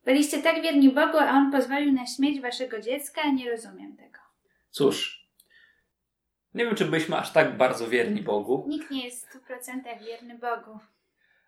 Byliście 0.04 0.42
tak 0.42 0.62
wierni 0.62 0.90
Bogu, 0.90 1.18
a 1.18 1.30
On 1.30 1.52
pozwolił 1.52 1.92
na 1.92 2.06
śmierć 2.06 2.40
waszego 2.40 2.80
dziecka? 2.80 3.30
Nie 3.30 3.50
rozumiem 3.50 3.96
tego. 3.96 4.18
Cóż, 4.70 5.22
nie 6.54 6.64
wiem, 6.64 6.74
czy 6.74 6.84
byliśmy 6.84 7.16
aż 7.16 7.32
tak 7.32 7.56
bardzo 7.56 7.88
wierni 7.88 8.22
Bogu. 8.22 8.64
Nikt 8.68 8.90
nie 8.90 9.04
jest 9.04 9.28
w 9.28 9.46
100% 9.48 10.04
wierny 10.06 10.38
Bogu. 10.38 10.78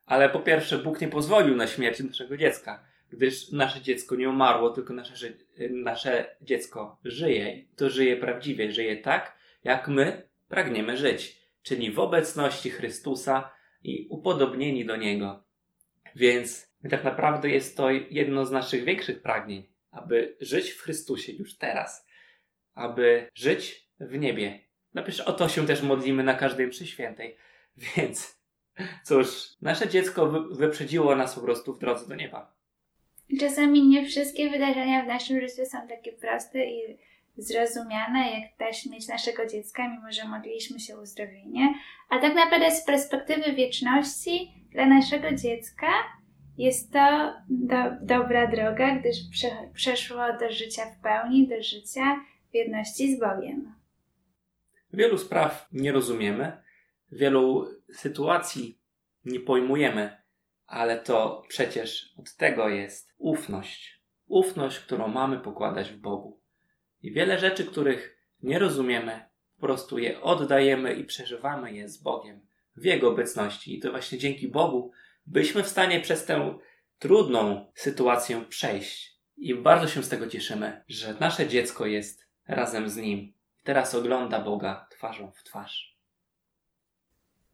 Ale 0.06 0.30
po 0.30 0.40
pierwsze, 0.40 0.78
Bóg 0.78 1.00
nie 1.00 1.08
pozwolił 1.08 1.56
na 1.56 1.66
śmierć 1.66 2.00
naszego 2.00 2.36
dziecka, 2.36 2.84
gdyż 3.10 3.52
nasze 3.52 3.80
dziecko 3.80 4.14
nie 4.14 4.30
umarło, 4.30 4.70
tylko 4.70 4.92
nasze, 4.92 5.28
nasze 5.70 6.36
dziecko 6.42 6.98
żyje. 7.04 7.64
To 7.76 7.90
żyje 7.90 8.16
prawdziwie, 8.16 8.72
żyje 8.72 8.96
tak, 8.96 9.36
jak 9.64 9.88
my 9.88 10.28
pragniemy 10.48 10.96
żyć. 10.96 11.44
Czyli 11.62 11.92
w 11.92 11.98
obecności 11.98 12.70
Chrystusa, 12.70 13.50
i 13.84 14.06
upodobnieni 14.10 14.84
do 14.84 14.96
Niego. 14.96 15.44
Więc 16.16 16.74
tak 16.90 17.04
naprawdę 17.04 17.50
jest 17.50 17.76
to 17.76 17.90
jedno 17.90 18.46
z 18.46 18.50
naszych 18.50 18.84
większych 18.84 19.22
pragnień, 19.22 19.68
aby 19.90 20.36
żyć 20.40 20.70
w 20.70 20.80
Chrystusie 20.82 21.32
już 21.32 21.58
teraz, 21.58 22.06
aby 22.74 23.28
żyć 23.34 23.90
w 24.00 24.18
niebie. 24.18 24.60
No 24.94 25.02
przecież 25.02 25.20
o 25.20 25.32
to 25.32 25.48
się 25.48 25.66
też 25.66 25.82
modlimy 25.82 26.22
na 26.22 26.34
każdej 26.34 26.66
mszy 26.66 26.86
świętej. 26.86 27.36
Więc 27.96 28.40
cóż, 29.04 29.56
nasze 29.62 29.88
dziecko 29.88 30.46
wyprzedziło 30.50 31.16
nas 31.16 31.34
po 31.34 31.40
prostu 31.40 31.74
w 31.74 31.78
drodze 31.78 32.08
do 32.08 32.14
nieba. 32.14 32.54
Czasami 33.40 33.86
nie 33.86 34.06
wszystkie 34.06 34.50
wydarzenia 34.50 35.04
w 35.04 35.06
naszym 35.06 35.40
życiu 35.40 35.66
są 35.66 35.88
takie 35.88 36.12
proste 36.12 36.66
i 36.66 36.98
zrozumiane, 37.36 38.30
jak 38.30 38.58
ta 38.58 38.72
śmierć 38.72 39.08
naszego 39.08 39.46
dziecka, 39.46 39.88
mimo 39.88 40.12
że 40.12 40.28
modliliśmy 40.28 40.80
się 40.80 40.96
o 40.96 41.02
uzdrowienie. 41.02 41.74
A 42.10 42.18
tak 42.18 42.34
naprawdę 42.34 42.70
z 42.70 42.84
perspektywy 42.84 43.52
wieczności 43.52 44.52
dla 44.72 44.86
naszego 44.86 45.32
dziecka 45.32 45.86
jest 46.58 46.92
to 46.92 47.34
do, 47.48 47.76
dobra 48.02 48.46
droga, 48.46 48.94
gdyż 48.94 49.16
prze, 49.30 49.48
przeszło 49.74 50.22
do 50.40 50.52
życia 50.52 50.82
w 50.86 51.02
pełni, 51.02 51.48
do 51.48 51.62
życia 51.62 52.20
w 52.50 52.54
jedności 52.54 53.16
z 53.16 53.20
Bogiem. 53.20 53.74
Wielu 54.92 55.18
spraw 55.18 55.68
nie 55.72 55.92
rozumiemy, 55.92 56.62
wielu 57.12 57.66
sytuacji 57.92 58.78
nie 59.24 59.40
pojmujemy, 59.40 60.16
ale 60.66 61.00
to 61.00 61.42
przecież 61.48 62.14
od 62.18 62.36
tego 62.36 62.68
jest 62.68 63.14
ufność. 63.18 64.00
Ufność, 64.26 64.78
którą 64.78 65.08
mamy 65.08 65.38
pokładać 65.38 65.90
w 65.90 65.96
Bogu. 65.96 66.43
I 67.04 67.12
wiele 67.12 67.38
rzeczy, 67.38 67.64
których 67.64 68.18
nie 68.42 68.58
rozumiemy, 68.58 69.20
po 69.56 69.66
prostu 69.66 69.98
je 69.98 70.20
oddajemy 70.20 70.94
i 70.94 71.04
przeżywamy 71.04 71.72
je 71.72 71.88
z 71.88 71.96
Bogiem, 71.96 72.46
w 72.76 72.84
Jego 72.84 73.08
obecności. 73.08 73.78
I 73.78 73.80
to 73.80 73.90
właśnie 73.90 74.18
dzięki 74.18 74.48
Bogu 74.48 74.92
byliśmy 75.26 75.62
w 75.62 75.68
stanie 75.68 76.00
przez 76.00 76.24
tę 76.24 76.58
trudną 76.98 77.66
sytuację 77.74 78.44
przejść. 78.48 79.18
I 79.36 79.54
bardzo 79.54 79.88
się 79.88 80.02
z 80.02 80.08
tego 80.08 80.26
cieszymy, 80.26 80.84
że 80.88 81.14
nasze 81.20 81.48
dziecko 81.48 81.86
jest 81.86 82.28
razem 82.48 82.88
z 82.88 82.96
Nim. 82.96 83.32
Teraz 83.64 83.94
ogląda 83.94 84.40
Boga 84.40 84.86
twarzą 84.90 85.30
w 85.30 85.42
twarz. 85.42 85.98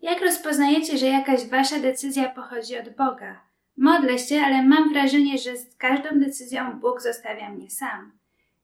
Jak 0.01 0.21
rozpoznajecie, 0.21 0.99
że 0.99 1.07
jakaś 1.07 1.47
wasza 1.47 1.79
decyzja 1.79 2.29
pochodzi 2.29 2.79
od 2.79 2.97
Boga? 2.97 3.41
Modlę 3.77 4.19
się, 4.19 4.41
ale 4.41 4.63
mam 4.63 4.93
wrażenie, 4.93 5.39
że 5.39 5.57
z 5.57 5.77
każdą 5.77 6.21
decyzją 6.21 6.81
Bóg 6.81 7.03
zostawia 7.03 7.51
mnie 7.51 7.71
sam. 7.71 8.20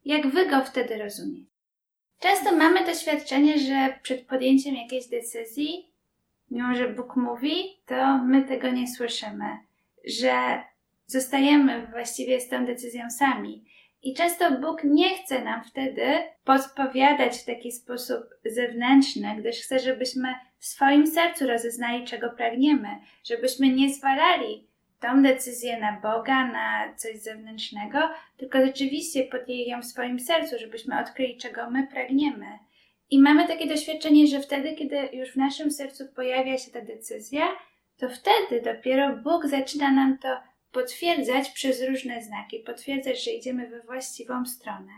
Jak 0.06 0.26
wy 0.26 0.46
go 0.46 0.64
wtedy 0.64 0.98
rozumiecie? 0.98 1.50
Często 2.18 2.56
mamy 2.56 2.84
doświadczenie, 2.84 3.58
że 3.58 3.98
przed 4.02 4.26
podjęciem 4.26 4.74
jakiejś 4.74 5.06
decyzji, 5.06 5.92
mimo 6.50 6.74
że 6.74 6.88
Bóg 6.88 7.16
mówi, 7.16 7.80
to 7.86 8.18
my 8.18 8.44
tego 8.44 8.70
nie 8.70 8.88
słyszymy, 8.88 9.44
że 10.04 10.62
zostajemy 11.06 11.86
właściwie 11.86 12.40
z 12.40 12.48
tą 12.48 12.66
decyzją 12.66 13.10
sami. 13.10 13.64
I 14.02 14.14
często 14.14 14.50
Bóg 14.50 14.84
nie 14.84 15.18
chce 15.18 15.44
nam 15.44 15.64
wtedy 15.64 16.06
podpowiadać 16.44 17.38
w 17.38 17.44
taki 17.44 17.72
sposób 17.72 18.24
zewnętrzny, 18.44 19.36
gdyż 19.38 19.56
chce, 19.56 19.78
żebyśmy 19.78 20.34
w 20.58 20.66
swoim 20.66 21.06
sercu 21.06 21.46
rozeznali, 21.46 22.04
czego 22.04 22.30
pragniemy, 22.30 22.88
żebyśmy 23.24 23.68
nie 23.68 23.94
zwalali 23.94 24.65
tą 25.00 25.22
decyzję 25.22 25.80
na 25.80 26.00
Boga, 26.00 26.52
na 26.52 26.94
coś 26.94 27.18
zewnętrznego, 27.18 27.98
tylko 28.36 28.66
rzeczywiście 28.66 29.24
podjęli 29.24 29.68
ją 29.68 29.82
w 29.82 29.86
swoim 29.86 30.20
sercu, 30.20 30.58
żebyśmy 30.58 31.00
odkryli, 31.00 31.36
czego 31.36 31.70
my 31.70 31.86
pragniemy. 31.86 32.58
I 33.10 33.20
mamy 33.20 33.48
takie 33.48 33.66
doświadczenie, 33.66 34.26
że 34.26 34.40
wtedy, 34.40 34.74
kiedy 34.74 35.08
już 35.12 35.32
w 35.32 35.36
naszym 35.36 35.70
sercu 35.70 36.04
pojawia 36.16 36.58
się 36.58 36.70
ta 36.70 36.80
decyzja, 36.80 37.46
to 37.96 38.08
wtedy 38.08 38.62
dopiero 38.62 39.16
Bóg 39.16 39.46
zaczyna 39.46 39.90
nam 39.90 40.18
to 40.18 40.28
potwierdzać 40.72 41.50
przez 41.50 41.82
różne 41.88 42.22
znaki, 42.22 42.58
potwierdzać, 42.58 43.24
że 43.24 43.30
idziemy 43.30 43.68
we 43.68 43.80
właściwą 43.80 44.46
stronę. 44.46 44.92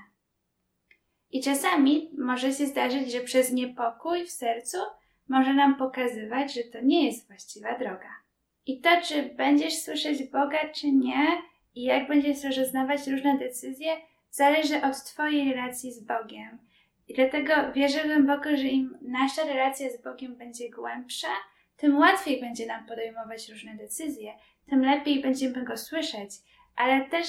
I 1.31 1.43
czasami 1.43 2.11
może 2.19 2.53
się 2.53 2.67
zdarzyć, 2.67 3.13
że 3.13 3.21
przez 3.21 3.53
niepokój 3.53 4.25
w 4.25 4.31
sercu 4.31 4.79
może 5.29 5.55
nam 5.55 5.75
pokazywać, 5.77 6.55
że 6.55 6.63
to 6.63 6.81
nie 6.81 7.07
jest 7.07 7.27
właściwa 7.27 7.79
droga. 7.79 8.18
I 8.69 8.81
to, 8.81 8.91
czy 9.05 9.23
będziesz 9.23 9.75
słyszeć 9.75 10.25
Boga, 10.25 10.59
czy 10.75 10.93
nie, 10.93 11.27
i 11.75 11.83
jak 11.83 12.09
będziesz 12.09 12.45
rozeznawać 12.45 13.07
różne 13.07 13.39
decyzje, 13.39 13.89
zależy 14.31 14.83
od 14.83 15.05
Twojej 15.05 15.53
relacji 15.53 15.93
z 15.93 16.05
Bogiem. 16.05 16.59
I 17.09 17.15
dlatego 17.15 17.53
wierzę 17.73 18.05
głęboko, 18.05 18.57
że 18.57 18.65
im 18.65 18.99
nasza 19.03 19.45
relacja 19.45 19.91
z 19.91 20.03
Bogiem 20.03 20.37
będzie 20.37 20.71
głębsza, 20.71 21.29
tym 21.77 21.99
łatwiej 21.99 22.41
będzie 22.41 22.67
nam 22.67 22.87
podejmować 22.87 23.49
różne 23.49 23.75
decyzje, 23.75 24.33
tym 24.71 24.85
lepiej 24.85 25.23
będziemy 25.23 25.65
go 25.65 25.77
słyszeć. 25.77 26.31
Ale 26.77 27.05
też 27.05 27.27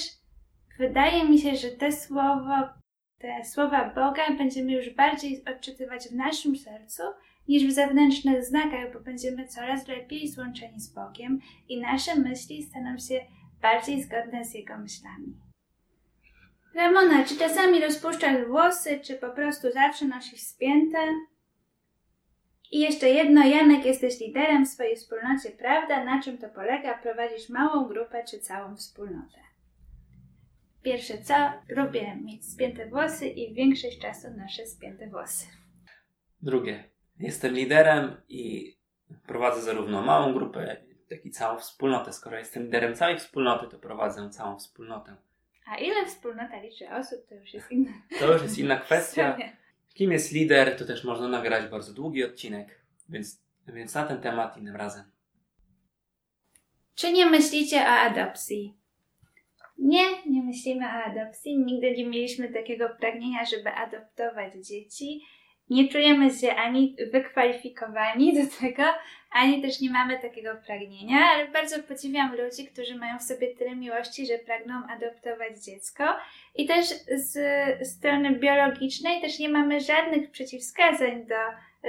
wydaje 0.78 1.24
mi 1.24 1.38
się, 1.38 1.56
że 1.56 1.68
te 1.68 1.92
słowa, 1.92 2.79
te 3.20 3.44
słowa 3.44 3.92
Boga 3.94 4.30
będziemy 4.38 4.72
już 4.72 4.90
bardziej 4.90 5.44
odczytywać 5.44 6.08
w 6.08 6.14
naszym 6.14 6.56
sercu 6.56 7.02
niż 7.48 7.66
w 7.66 7.72
zewnętrznych 7.72 8.44
znakach, 8.44 8.92
bo 8.92 9.00
będziemy 9.00 9.48
coraz 9.48 9.88
lepiej 9.88 10.28
złączeni 10.28 10.80
z 10.80 10.92
Bogiem 10.94 11.40
i 11.68 11.80
nasze 11.80 12.14
myśli 12.14 12.62
staną 12.62 12.98
się 12.98 13.20
bardziej 13.62 14.02
zgodne 14.02 14.44
z 14.44 14.54
Jego 14.54 14.78
myślami. 14.78 15.34
Ramona, 16.74 17.24
czy 17.24 17.36
czasami 17.36 17.80
rozpuszczasz 17.80 18.46
włosy, 18.46 19.00
czy 19.00 19.14
po 19.14 19.30
prostu 19.30 19.72
zawsze 19.72 20.04
nosisz 20.04 20.40
spięte? 20.40 20.98
I 22.72 22.80
jeszcze 22.80 23.10
jedno, 23.10 23.46
Janek, 23.46 23.84
jesteś 23.84 24.20
liderem 24.20 24.66
w 24.66 24.68
swojej 24.68 24.96
wspólnocie, 24.96 25.50
prawda? 25.50 26.04
Na 26.04 26.22
czym 26.22 26.38
to 26.38 26.48
polega? 26.48 26.98
Prowadzisz 26.98 27.48
małą 27.48 27.84
grupę 27.84 28.24
czy 28.24 28.38
całą 28.38 28.76
wspólnotę? 28.76 29.49
Pierwsze 30.82 31.18
co, 31.18 31.34
lubię 31.68 32.16
mieć 32.16 32.46
spięte 32.52 32.86
włosy 32.86 33.28
i 33.28 33.54
większość 33.54 33.98
czasu 33.98 34.28
noszę 34.36 34.66
spięte 34.66 35.08
włosy. 35.08 35.46
Drugie, 36.42 36.84
jestem 37.18 37.54
liderem 37.54 38.16
i 38.28 38.74
prowadzę 39.26 39.62
zarówno 39.62 40.02
małą 40.02 40.32
grupę, 40.32 40.76
jak 41.10 41.26
i 41.26 41.30
całą 41.30 41.58
wspólnotę. 41.58 42.12
Skoro 42.12 42.38
jestem 42.38 42.64
liderem 42.64 42.94
całej 42.94 43.18
wspólnoty, 43.18 43.66
to 43.68 43.78
prowadzę 43.78 44.30
całą 44.30 44.58
wspólnotę. 44.58 45.16
A 45.66 45.76
ile 45.76 46.06
wspólnota 46.06 46.60
liczy 46.60 46.90
osób, 46.90 47.26
to 47.28 47.34
już 47.34 47.54
jest 47.54 47.70
inna. 47.70 47.92
To 48.18 48.32
już 48.32 48.42
jest 48.42 48.58
inna 48.58 48.76
kwestia. 48.76 49.36
Kim 49.94 50.12
jest 50.12 50.32
lider, 50.32 50.76
to 50.78 50.84
też 50.84 51.04
można 51.04 51.28
nagrać 51.28 51.70
bardzo 51.70 51.92
długi 51.92 52.24
odcinek, 52.24 52.80
więc, 53.08 53.42
więc 53.66 53.94
na 53.94 54.06
ten 54.06 54.20
temat 54.20 54.56
innym 54.56 54.76
razem. 54.76 55.04
Czy 56.94 57.12
nie 57.12 57.26
myślicie 57.26 57.80
o 57.80 57.88
adopcji? 57.88 58.79
Nie, 59.80 60.04
nie 60.26 60.42
myślimy 60.42 60.86
o 60.86 61.04
adopcji. 61.04 61.58
Nigdy 61.58 61.90
nie 61.96 62.06
mieliśmy 62.06 62.48
takiego 62.48 62.88
pragnienia, 63.00 63.44
żeby 63.44 63.70
adoptować 63.70 64.54
dzieci 64.54 65.20
nie 65.70 65.88
czujemy 65.88 66.30
się 66.30 66.54
ani 66.54 66.96
wykwalifikowani 67.12 68.34
do 68.34 68.56
tego, 68.60 68.82
ani 69.30 69.62
też 69.62 69.80
nie 69.80 69.90
mamy 69.90 70.18
takiego 70.18 70.50
pragnienia, 70.66 71.18
ale 71.34 71.48
bardzo 71.48 71.82
podziwiam 71.82 72.36
ludzi, 72.36 72.66
którzy 72.72 72.94
mają 72.94 73.18
w 73.18 73.22
sobie 73.22 73.54
tyle 73.54 73.76
miłości, 73.76 74.26
że 74.26 74.38
pragną 74.38 74.74
adoptować 74.88 75.64
dziecko. 75.64 76.04
I 76.54 76.66
też 76.66 76.86
z 77.14 77.38
strony 77.88 78.30
biologicznej 78.30 79.20
też 79.20 79.38
nie 79.38 79.48
mamy 79.48 79.80
żadnych 79.80 80.30
przeciwwskazań 80.30 81.26
do 81.26 81.34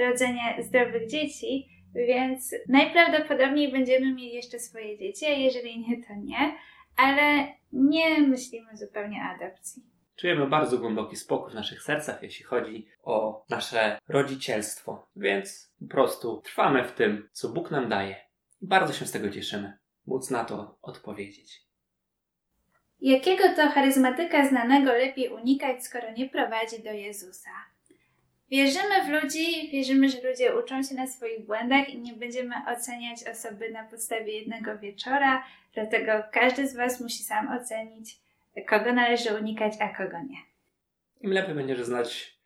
rodzenia 0.06 0.62
zdrowych 0.62 1.08
dzieci, 1.10 1.68
więc 1.94 2.54
najprawdopodobniej 2.68 3.72
będziemy 3.72 4.14
mieli 4.14 4.34
jeszcze 4.34 4.58
swoje 4.58 4.98
dzieci, 4.98 5.26
a 5.26 5.30
jeżeli 5.30 5.78
nie, 5.78 5.96
to 5.96 6.14
nie, 6.24 6.52
ale 6.96 7.48
nie 7.72 8.20
myślimy 8.20 8.76
zupełnie 8.76 9.20
o 9.22 9.34
adopcji. 9.34 9.82
Czujemy 10.16 10.46
bardzo 10.46 10.78
głęboki 10.78 11.16
spokój 11.16 11.52
w 11.52 11.54
naszych 11.54 11.82
sercach, 11.82 12.22
jeśli 12.22 12.44
chodzi 12.44 12.88
o 13.02 13.44
nasze 13.48 13.98
rodzicielstwo. 14.08 15.08
Więc 15.16 15.72
po 15.80 15.94
prostu 15.94 16.40
trwamy 16.44 16.84
w 16.84 16.92
tym, 16.92 17.28
co 17.32 17.48
Bóg 17.48 17.70
nam 17.70 17.88
daje. 17.88 18.16
I 18.60 18.66
bardzo 18.66 18.92
się 18.92 19.06
z 19.06 19.12
tego 19.12 19.30
cieszymy, 19.30 19.78
móc 20.06 20.30
na 20.30 20.44
to 20.44 20.78
odpowiedzieć. 20.82 21.62
Jakiego 23.00 23.44
to 23.56 23.68
charyzmatyka 23.68 24.48
znanego 24.48 24.92
lepiej 24.92 25.28
unikać, 25.28 25.84
skoro 25.84 26.12
nie 26.12 26.28
prowadzi 26.28 26.82
do 26.82 26.92
Jezusa? 26.92 27.50
Wierzymy 28.52 29.04
w 29.04 29.08
ludzi, 29.08 29.70
wierzymy, 29.70 30.08
że 30.08 30.30
ludzie 30.30 30.58
uczą 30.58 30.82
się 30.82 30.94
na 30.94 31.06
swoich 31.06 31.46
błędach 31.46 31.88
i 31.88 31.98
nie 31.98 32.12
będziemy 32.12 32.54
oceniać 32.76 33.24
osoby 33.28 33.70
na 33.70 33.84
podstawie 33.84 34.38
jednego 34.38 34.78
wieczora, 34.78 35.44
dlatego 35.74 36.12
każdy 36.32 36.68
z 36.68 36.76
Was 36.76 37.00
musi 37.00 37.22
sam 37.22 37.48
ocenić, 37.48 38.16
kogo 38.68 38.92
należy 38.92 39.34
unikać, 39.34 39.72
a 39.80 39.88
kogo 39.88 40.18
nie. 40.18 40.36
Im 41.20 41.32
lepiej 41.32 41.54
będziesz 41.54 41.82
znać 41.82 42.38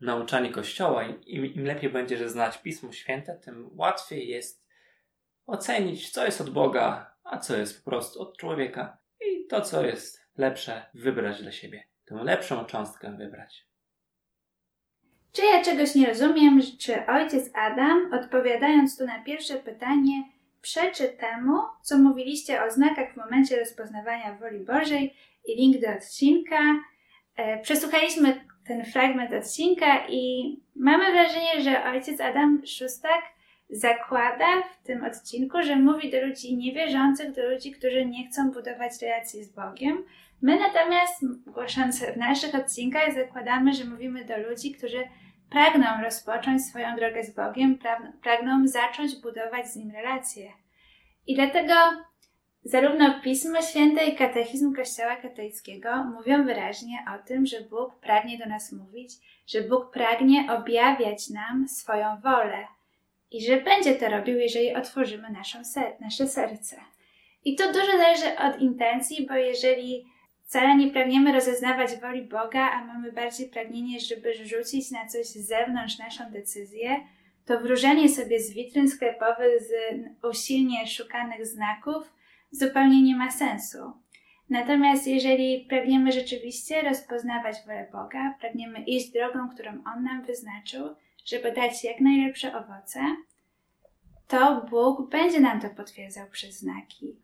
nauczanie 0.00 0.50
Kościoła, 0.50 1.04
im, 1.04 1.54
im 1.54 1.64
lepiej 1.64 1.90
będziesz 1.90 2.30
znać 2.30 2.58
Pismo 2.58 2.92
Święte, 2.92 3.34
tym 3.34 3.70
łatwiej 3.72 4.28
jest 4.28 4.66
ocenić, 5.46 6.10
co 6.10 6.24
jest 6.24 6.40
od 6.40 6.50
Boga, 6.50 7.14
a 7.22 7.38
co 7.38 7.56
jest 7.56 7.84
po 7.84 7.90
prostu 7.90 8.22
od 8.22 8.36
człowieka. 8.36 8.98
I 9.20 9.46
to, 9.46 9.60
co 9.60 9.86
jest 9.86 10.28
lepsze, 10.36 10.86
wybrać 10.94 11.42
dla 11.42 11.52
siebie. 11.52 11.84
Tę 12.04 12.14
lepszą 12.14 12.64
cząstkę 12.64 13.16
wybrać. 13.16 13.73
Czy 15.34 15.42
ja 15.42 15.62
czegoś 15.62 15.94
nie 15.94 16.06
rozumiem, 16.06 16.60
czy 16.78 17.06
ojciec 17.06 17.50
Adam, 17.54 18.12
odpowiadając 18.12 18.98
tu 18.98 19.06
na 19.06 19.22
pierwsze 19.22 19.54
pytanie, 19.54 20.24
przeczy 20.62 21.08
temu, 21.08 21.58
co 21.82 21.98
mówiliście 21.98 22.64
o 22.64 22.70
znakach 22.70 23.12
w 23.12 23.16
momencie 23.16 23.60
rozpoznawania 23.60 24.34
woli 24.34 24.60
Bożej 24.60 25.14
i 25.46 25.56
link 25.56 25.80
do 25.80 25.90
odcinka. 25.90 26.58
E, 27.36 27.58
przesłuchaliśmy 27.58 28.40
ten 28.66 28.84
fragment 28.84 29.32
odcinka 29.32 30.06
i 30.08 30.54
mamy 30.76 31.12
wrażenie, 31.12 31.60
że 31.60 31.84
ojciec 31.84 32.20
Adam 32.20 32.62
Szustak 32.66 33.22
zakłada 33.70 34.62
w 34.62 34.86
tym 34.86 35.04
odcinku, 35.04 35.62
że 35.62 35.76
mówi 35.76 36.10
do 36.10 36.26
ludzi 36.26 36.56
niewierzących, 36.56 37.32
do 37.32 37.50
ludzi, 37.50 37.72
którzy 37.72 38.06
nie 38.06 38.26
chcą 38.26 38.50
budować 38.50 39.02
relacji 39.02 39.44
z 39.44 39.52
Bogiem. 39.52 40.04
My 40.42 40.58
natomiast, 40.58 41.24
głosząc 41.46 42.04
w 42.04 42.16
naszych 42.16 42.54
odcinkach, 42.54 43.14
zakładamy, 43.14 43.72
że 43.72 43.84
mówimy 43.84 44.24
do 44.24 44.38
ludzi, 44.38 44.72
którzy 44.72 45.04
pragną 45.50 45.86
rozpocząć 46.04 46.64
swoją 46.64 46.96
drogę 46.96 47.24
z 47.24 47.34
Bogiem, 47.34 47.78
pragną 48.22 48.68
zacząć 48.68 49.20
budować 49.22 49.66
z 49.66 49.76
Nim 49.76 49.90
relacje. 49.90 50.52
I 51.26 51.34
dlatego 51.34 51.74
zarówno 52.64 53.20
Pismo 53.20 53.62
Święte 53.62 54.04
i 54.04 54.16
katechizm 54.16 54.74
Kościoła 54.74 55.16
katolickiego 55.16 56.04
mówią 56.04 56.44
wyraźnie 56.44 57.04
o 57.14 57.26
tym, 57.26 57.46
że 57.46 57.60
Bóg 57.60 58.00
pragnie 58.00 58.38
do 58.38 58.46
nas 58.46 58.72
mówić, 58.72 59.10
że 59.46 59.60
Bóg 59.60 59.90
pragnie 59.90 60.46
objawiać 60.52 61.30
nam 61.30 61.68
swoją 61.68 62.20
wolę 62.20 62.66
i 63.30 63.46
że 63.46 63.56
będzie 63.60 63.94
to 63.94 64.08
robił, 64.08 64.38
jeżeli 64.38 64.74
otworzymy 64.74 65.30
naszą 65.30 65.64
ser 65.64 66.00
nasze 66.00 66.28
serce. 66.28 66.76
I 67.44 67.56
to 67.56 67.72
dużo 67.72 67.92
zależy 67.98 68.38
od 68.38 68.60
intencji, 68.60 69.26
bo 69.26 69.34
jeżeli 69.34 70.04
wcale 70.44 70.76
nie 70.76 70.90
pragniemy 70.90 71.32
rozeznawać 71.32 71.96
woli 72.00 72.22
Boga, 72.22 72.70
a 72.70 72.84
mamy 72.84 73.12
bardziej 73.12 73.48
pragnienie, 73.48 74.00
żeby 74.00 74.34
rzucić 74.34 74.90
na 74.90 75.06
coś 75.06 75.26
z 75.26 75.46
zewnątrz 75.46 75.98
naszą 75.98 76.30
decyzję, 76.30 77.00
to 77.44 77.60
wróżenie 77.60 78.08
sobie 78.08 78.40
z 78.40 78.54
witryn 78.54 78.88
sklepowych 78.88 79.62
z 79.62 79.72
usilnie 80.24 80.86
szukanych 80.86 81.46
znaków 81.46 82.12
zupełnie 82.50 83.02
nie 83.02 83.16
ma 83.16 83.30
sensu. 83.30 83.92
Natomiast 84.50 85.06
jeżeli 85.06 85.66
pragniemy 85.68 86.12
rzeczywiście 86.12 86.82
rozpoznawać 86.82 87.56
wolę 87.66 87.88
Boga, 87.92 88.34
pragniemy 88.40 88.84
iść 88.84 89.10
drogą, 89.12 89.48
którą 89.48 89.70
On 89.70 90.04
nam 90.04 90.24
wyznaczył, 90.24 90.88
żeby 91.24 91.52
dać 91.52 91.84
jak 91.84 92.00
najlepsze 92.00 92.58
owoce, 92.58 93.00
to 94.28 94.66
Bóg 94.70 95.10
będzie 95.10 95.40
nam 95.40 95.60
to 95.60 95.70
potwierdzał 95.70 96.26
przez 96.30 96.58
znaki. 96.58 97.16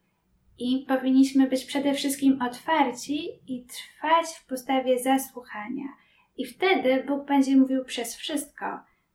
I 0.61 0.85
powinniśmy 0.89 1.47
być 1.47 1.65
przede 1.65 1.95
wszystkim 1.95 2.43
otwarci 2.43 3.29
i 3.47 3.65
trwać 3.65 4.27
w 4.37 4.47
postawie 4.47 4.99
zasłuchania. 4.99 5.85
I 6.37 6.47
wtedy 6.47 7.05
Bóg 7.07 7.27
będzie 7.27 7.57
mówił 7.57 7.85
przez 7.85 8.17
wszystko, 8.17 8.67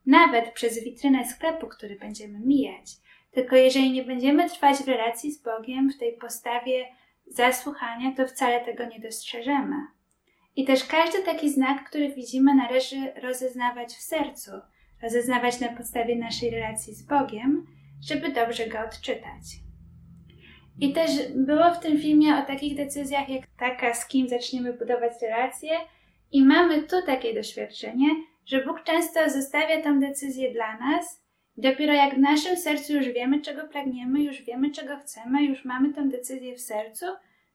nawet 0.06 0.52
przez 0.52 0.84
witrynę 0.84 1.24
sklepu, 1.24 1.66
który 1.66 1.96
będziemy 1.96 2.40
mijać. 2.40 2.86
Tylko 3.30 3.56
jeżeli 3.56 3.92
nie 3.92 4.04
będziemy 4.04 4.50
trwać 4.50 4.76
w 4.76 4.88
relacji 4.88 5.32
z 5.32 5.42
Bogiem, 5.42 5.90
w 5.90 5.98
tej 5.98 6.16
postawie 6.16 6.86
zasłuchania, 7.26 8.12
to 8.16 8.26
wcale 8.26 8.64
tego 8.64 8.84
nie 8.84 9.00
dostrzeżemy. 9.00 9.76
I 10.56 10.64
też 10.64 10.84
każdy 10.84 11.22
taki 11.22 11.50
znak, 11.50 11.84
który 11.84 12.14
widzimy, 12.14 12.54
należy 12.54 13.12
rozeznawać 13.22 13.94
w 13.94 14.02
sercu, 14.02 14.50
rozeznawać 15.02 15.60
na 15.60 15.68
podstawie 15.68 16.16
naszej 16.16 16.50
relacji 16.50 16.94
z 16.94 17.02
Bogiem, 17.02 17.66
żeby 18.02 18.32
dobrze 18.32 18.66
go 18.66 18.80
odczytać. 18.80 19.65
I 20.80 20.92
też 20.92 21.10
było 21.34 21.74
w 21.74 21.80
tym 21.80 21.98
filmie 21.98 22.36
o 22.36 22.42
takich 22.42 22.76
decyzjach, 22.76 23.28
jak 23.28 23.42
taka, 23.58 23.94
z 23.94 24.08
kim 24.08 24.28
zaczniemy 24.28 24.72
budować 24.72 25.12
relacje, 25.22 25.70
i 26.32 26.42
mamy 26.42 26.82
tu 26.82 26.96
takie 27.06 27.34
doświadczenie, 27.34 28.08
że 28.46 28.64
Bóg 28.64 28.82
często 28.82 29.30
zostawia 29.30 29.82
tę 29.82 29.98
decyzję 30.00 30.52
dla 30.52 30.78
nas. 30.78 31.22
Dopiero 31.56 31.92
jak 31.92 32.14
w 32.14 32.18
naszym 32.18 32.56
sercu 32.56 32.92
już 32.92 33.08
wiemy, 33.08 33.40
czego 33.40 33.68
pragniemy, 33.68 34.22
już 34.22 34.42
wiemy, 34.42 34.70
czego 34.70 34.96
chcemy, 34.96 35.44
już 35.44 35.64
mamy 35.64 35.94
tę 35.94 36.08
decyzję 36.08 36.56
w 36.56 36.60
sercu, 36.60 37.06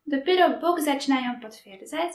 dopiero 0.07 0.49
Bóg 0.59 0.81
zaczyna 0.81 1.21
ją 1.21 1.39
potwierdzać. 1.39 2.11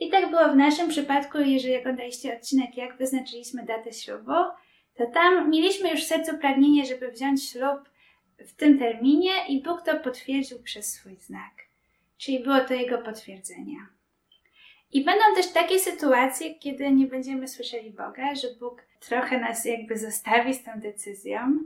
I 0.00 0.10
tak 0.10 0.30
było 0.30 0.48
w 0.48 0.56
naszym 0.56 0.88
przypadku, 0.88 1.38
jeżeli 1.38 1.76
oglądaliście 1.76 2.36
odcinek, 2.36 2.76
jak 2.76 2.96
wyznaczyliśmy 2.96 3.64
datę 3.64 3.92
ślubu, 3.92 4.32
to 4.96 5.06
tam 5.06 5.50
mieliśmy 5.50 5.90
już 5.90 6.00
w 6.00 6.06
sercu 6.06 6.38
pragnienie, 6.38 6.86
żeby 6.86 7.10
wziąć 7.10 7.50
ślub 7.50 7.89
w 8.46 8.54
tym 8.54 8.78
terminie 8.78 9.32
i 9.48 9.62
Bóg 9.62 9.82
to 9.82 10.00
potwierdził 10.00 10.62
przez 10.62 10.92
swój 10.92 11.16
znak. 11.16 11.52
Czyli 12.18 12.40
było 12.40 12.60
to 12.60 12.74
Jego 12.74 12.98
potwierdzenie. 12.98 13.76
I 14.92 15.04
będą 15.04 15.24
też 15.36 15.52
takie 15.52 15.78
sytuacje, 15.78 16.54
kiedy 16.54 16.90
nie 16.90 17.06
będziemy 17.06 17.48
słyszeli 17.48 17.90
Boga, 17.90 18.34
że 18.34 18.48
Bóg 18.60 18.82
trochę 19.00 19.40
nas 19.40 19.64
jakby 19.64 19.98
zostawi 19.98 20.54
z 20.54 20.64
tą 20.64 20.70
decyzją. 20.76 21.58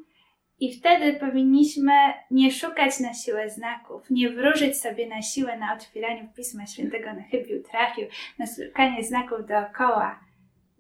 I 0.61 0.79
wtedy 0.79 1.13
powinniśmy 1.13 1.93
nie 2.31 2.53
szukać 2.53 3.01
na 3.01 3.15
siłę 3.15 3.51
znaków, 3.51 4.11
nie 4.11 4.31
wróżyć 4.31 4.77
sobie 4.77 5.09
na 5.09 5.23
siłę 5.23 5.59
na 5.59 5.75
otwieraniu 5.75 6.29
Pisma 6.37 6.67
Świętego 6.67 7.13
na 7.13 7.23
chybił, 7.23 7.63
trafił, 7.63 8.07
na 8.39 8.47
szukanie 8.47 9.05
znaków 9.05 9.47
dookoła, 9.47 10.21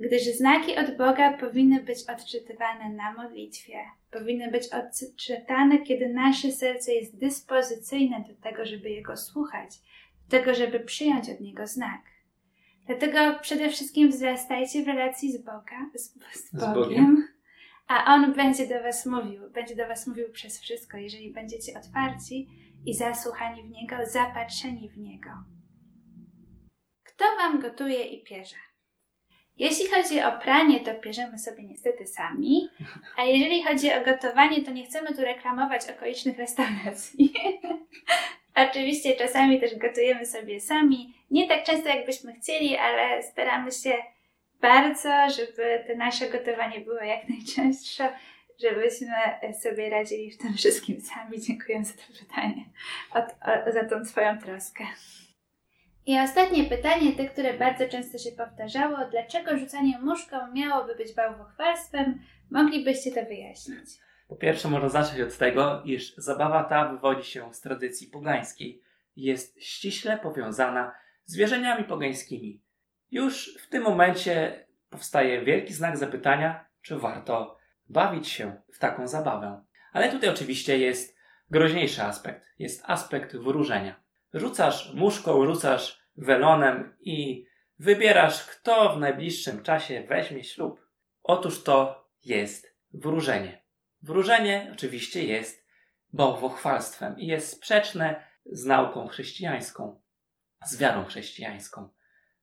gdyż 0.00 0.22
znaki 0.22 0.76
od 0.76 0.96
Boga 0.96 1.32
powinny 1.32 1.82
być 1.82 1.98
odczytywane 2.08 2.88
na 2.88 3.12
modlitwie, 3.12 3.78
powinny 4.10 4.50
być 4.50 4.68
odczytane, 4.68 5.78
kiedy 5.78 6.08
nasze 6.08 6.52
serce 6.52 6.94
jest 6.94 7.18
dyspozycyjne 7.18 8.24
do 8.28 8.34
tego, 8.42 8.66
żeby 8.66 8.90
Jego 8.90 9.16
słuchać, 9.16 9.70
do 10.28 10.38
tego, 10.38 10.54
żeby 10.54 10.80
przyjąć 10.80 11.30
od 11.30 11.40
Niego 11.40 11.66
znak. 11.66 12.00
Dlatego 12.86 13.38
przede 13.42 13.70
wszystkim 13.70 14.10
wzrastajcie 14.10 14.82
w 14.82 14.86
relacji 14.86 15.32
z, 15.32 15.42
Boga, 15.42 15.90
z, 15.94 16.14
z, 16.32 16.52
Bogiem, 16.52 16.72
z 16.72 16.74
Bogiem, 16.74 17.28
a 17.86 18.14
On 18.14 18.32
będzie 18.32 18.66
do 18.66 18.82
Was 18.82 19.06
mówił, 19.06 19.50
będzie 19.50 19.76
do 19.76 19.86
Was 19.88 20.06
mówił 20.06 20.32
przez 20.32 20.60
wszystko, 20.60 20.96
jeżeli 20.96 21.32
będziecie 21.32 21.78
otwarci 21.78 22.48
i 22.86 22.94
zasłuchani 22.94 23.62
w 23.62 23.70
Niego, 23.70 23.96
zapatrzeni 24.06 24.88
w 24.88 24.98
Niego. 24.98 25.30
Kto 27.02 27.24
Wam 27.36 27.60
gotuje 27.60 28.04
i 28.04 28.24
pierze? 28.24 28.56
Jeśli 29.58 29.86
chodzi 29.86 30.20
o 30.20 30.32
pranie, 30.32 30.80
to 30.80 30.94
pierzemy 30.94 31.38
sobie 31.38 31.62
niestety 31.62 32.06
sami, 32.06 32.68
a 33.16 33.24
jeżeli 33.24 33.62
chodzi 33.62 33.92
o 33.92 34.04
gotowanie, 34.04 34.62
to 34.64 34.70
nie 34.70 34.86
chcemy 34.86 35.14
tu 35.14 35.22
reklamować 35.22 35.90
okolicznych 35.90 36.38
restauracji. 36.38 37.32
Oczywiście 38.70 39.16
czasami 39.16 39.60
też 39.60 39.74
gotujemy 39.76 40.26
sobie 40.26 40.60
sami, 40.60 41.14
nie 41.30 41.48
tak 41.48 41.64
często 41.64 41.88
jakbyśmy 41.88 42.34
chcieli, 42.34 42.76
ale 42.76 43.22
staramy 43.22 43.72
się 43.72 43.94
bardzo, 44.60 45.30
żeby 45.36 45.84
to 45.86 45.96
nasze 45.96 46.30
gotowanie 46.30 46.80
było 46.80 46.98
jak 46.98 47.28
najczęstsze, 47.34 48.08
żebyśmy 48.60 49.12
sobie 49.62 49.90
radzili 49.90 50.30
w 50.30 50.38
tym 50.38 50.54
wszystkim 50.54 51.00
sami. 51.00 51.40
Dziękuję 51.40 51.84
za 51.84 51.92
to 51.92 52.18
pytanie, 52.20 52.64
o, 53.14 53.72
za 53.72 53.84
tą 53.84 54.04
Twoją 54.04 54.38
troskę. 54.38 54.84
I 56.06 56.20
ostatnie 56.20 56.64
pytanie, 56.64 57.12
te, 57.12 57.28
które 57.28 57.54
bardzo 57.58 57.88
często 57.88 58.18
się 58.18 58.32
powtarzało, 58.32 58.96
dlaczego 59.10 59.58
rzucanie 59.58 59.98
muszką 59.98 60.52
miałoby 60.52 60.94
być 60.94 61.14
bałwochwalstwem? 61.14 62.20
Moglibyście 62.50 63.12
to 63.12 63.24
wyjaśnić? 63.24 63.90
Po 64.28 64.36
pierwsze, 64.36 64.68
można 64.68 64.88
zacząć 64.88 65.20
od 65.20 65.38
tego, 65.38 65.82
iż 65.84 66.14
zabawa 66.16 66.64
ta 66.64 66.88
wywodzi 66.88 67.30
się 67.30 67.54
z 67.54 67.60
tradycji 67.60 68.08
pogańskiej. 68.08 68.82
Jest 69.16 69.62
ściśle 69.62 70.18
powiązana 70.18 70.92
z 71.24 71.36
wierzeniami 71.36 71.84
pogańskimi. 71.84 72.62
Już 73.10 73.58
w 73.58 73.68
tym 73.68 73.82
momencie 73.82 74.66
powstaje 74.90 75.44
wielki 75.44 75.74
znak 75.74 75.96
zapytania, 75.96 76.64
czy 76.82 76.98
warto 76.98 77.58
bawić 77.88 78.28
się 78.28 78.56
w 78.72 78.78
taką 78.78 79.08
zabawę. 79.08 79.64
Ale 79.92 80.12
tutaj 80.12 80.28
oczywiście 80.28 80.78
jest 80.78 81.16
groźniejszy 81.50 82.02
aspekt. 82.02 82.42
Jest 82.58 82.82
aspekt 82.86 83.36
wróżenia. 83.36 84.03
Rzucasz 84.34 84.94
muszką, 84.94 85.46
rzucasz 85.46 86.00
welonem 86.16 86.96
i 87.00 87.46
wybierasz, 87.78 88.46
kto 88.46 88.96
w 88.96 89.00
najbliższym 89.00 89.62
czasie 89.62 90.04
weźmie 90.08 90.44
ślub. 90.44 90.80
Otóż 91.22 91.62
to 91.62 92.08
jest 92.24 92.76
wróżenie. 92.94 93.62
Wróżenie 94.02 94.70
oczywiście 94.72 95.24
jest 95.24 95.66
bałwochwalstwem 96.12 97.18
i 97.18 97.26
jest 97.26 97.48
sprzeczne 97.48 98.24
z 98.46 98.64
nauką 98.64 99.08
chrześcijańską, 99.08 100.00
z 100.66 100.76
wiarą 100.76 101.04
chrześcijańską. 101.04 101.88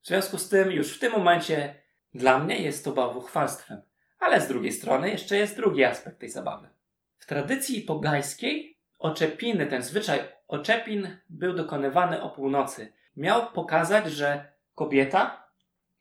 W 0.01 0.08
związku 0.08 0.38
z 0.38 0.49
tym, 0.49 0.71
już 0.71 0.97
w 0.97 0.99
tym 0.99 1.12
momencie 1.12 1.75
dla 2.13 2.39
mnie 2.39 2.58
jest 2.58 2.86
to 2.86 2.91
bałwochwalstwem. 2.91 3.82
Ale 4.19 4.41
z 4.41 4.47
drugiej 4.47 4.71
strony 4.71 5.10
jeszcze 5.10 5.38
jest 5.38 5.56
drugi 5.56 5.84
aspekt 5.84 6.19
tej 6.19 6.30
zabawy. 6.30 6.69
W 7.17 7.25
tradycji 7.25 7.82
pogańskiej 7.82 8.80
oczepiny, 8.99 9.67
ten 9.67 9.82
zwyczaj 9.82 10.19
oczepin 10.51 11.17
był 11.29 11.53
dokonywany 11.53 12.21
o 12.21 12.29
północy. 12.29 12.93
Miał 13.17 13.51
pokazać, 13.51 14.11
że 14.11 14.51
kobieta 14.75 15.47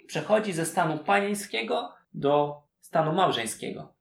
przechodzi 0.06 0.52
ze 0.52 0.66
stanu 0.66 0.98
panieńskiego 0.98 1.94
do 2.14 2.62
stanu 2.80 3.12
małżeńskiego. 3.12 3.94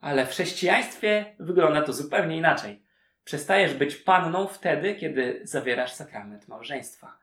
Ale 0.00 0.26
w 0.26 0.30
chrześcijaństwie 0.30 1.36
wygląda 1.38 1.82
to 1.82 1.92
zupełnie 1.92 2.36
inaczej. 2.36 2.82
Przestajesz 3.24 3.74
być 3.74 3.96
panną 3.96 4.46
wtedy, 4.46 4.94
kiedy 4.94 5.40
zawierasz 5.42 5.92
sakrament 5.92 6.48
małżeństwa. 6.48 7.18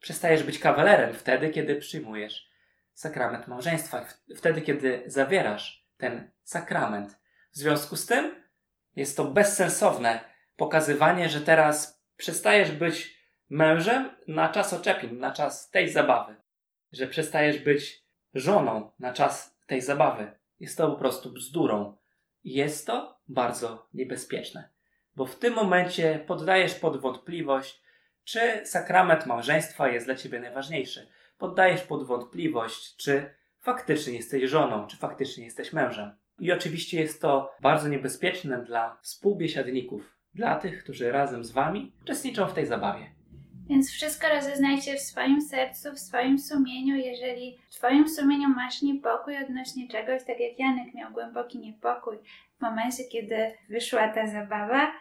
Przestajesz 0.00 0.42
być 0.42 0.58
kawalerem 0.58 1.14
wtedy, 1.14 1.50
kiedy 1.50 1.76
przyjmujesz 1.76 2.50
sakrament 2.94 3.48
małżeństwa. 3.48 4.06
Wtedy, 4.36 4.62
kiedy 4.62 5.02
zawierasz 5.06 5.86
ten 5.96 6.30
sakrament. 6.42 7.18
W 7.52 7.56
związku 7.56 7.96
z 7.96 8.06
tym 8.06 8.44
jest 8.96 9.16
to 9.16 9.24
bezsensowne 9.24 10.20
pokazywanie, 10.58 11.28
że 11.28 11.40
teraz 11.40 12.02
przestajesz 12.16 12.72
być 12.72 13.18
mężem 13.50 14.10
na 14.28 14.48
czas 14.48 14.72
oczepin, 14.72 15.18
na 15.18 15.32
czas 15.32 15.70
tej 15.70 15.88
zabawy. 15.88 16.36
Że 16.92 17.06
przestajesz 17.06 17.58
być 17.58 18.04
żoną 18.34 18.90
na 18.98 19.12
czas 19.12 19.58
tej 19.66 19.80
zabawy. 19.80 20.32
Jest 20.60 20.78
to 20.78 20.90
po 20.90 20.96
prostu 20.96 21.32
bzdurą. 21.32 21.96
Jest 22.44 22.86
to 22.86 23.20
bardzo 23.28 23.88
niebezpieczne, 23.94 24.70
bo 25.14 25.26
w 25.26 25.38
tym 25.38 25.54
momencie 25.54 26.24
poddajesz 26.26 26.74
pod 26.74 27.00
wątpliwość, 27.00 27.82
czy 28.24 28.66
sakrament 28.66 29.26
małżeństwa 29.26 29.88
jest 29.88 30.06
dla 30.06 30.14
ciebie 30.14 30.40
najważniejszy. 30.40 31.08
Poddajesz 31.38 31.82
pod 31.82 32.06
wątpliwość, 32.06 32.96
czy 32.96 33.34
faktycznie 33.60 34.14
jesteś 34.14 34.50
żoną, 34.50 34.86
czy 34.86 34.96
faktycznie 34.96 35.44
jesteś 35.44 35.72
mężem. 35.72 36.16
I 36.38 36.52
oczywiście 36.52 37.00
jest 37.00 37.22
to 37.22 37.52
bardzo 37.60 37.88
niebezpieczne 37.88 38.64
dla 38.64 38.98
współbiesiadników, 39.02 40.17
dla 40.34 40.56
tych, 40.56 40.82
którzy 40.82 41.12
razem 41.12 41.44
z 41.44 41.50
wami 41.50 41.92
uczestniczą 42.02 42.46
w 42.46 42.54
tej 42.54 42.66
zabawie. 42.66 43.18
Więc 43.68 43.90
wszystko 43.90 44.28
rozeznajcie 44.28 44.96
w 44.96 45.00
swoim 45.00 45.42
sercu, 45.42 45.92
w 45.92 45.98
swoim 45.98 46.38
sumieniu. 46.38 46.96
Jeżeli 46.96 47.58
w 47.70 47.74
Twoim 47.74 48.08
sumieniu 48.08 48.48
masz 48.48 48.82
niepokój 48.82 49.36
odnośnie 49.44 49.88
czegoś, 49.88 50.24
tak 50.24 50.40
jak 50.40 50.58
Janek 50.58 50.94
miał 50.94 51.12
głęboki 51.12 51.58
niepokój 51.58 52.16
w 52.58 52.60
momencie, 52.60 53.04
kiedy 53.04 53.52
wyszła 53.68 54.08
ta 54.08 54.26
zabawa, 54.26 54.92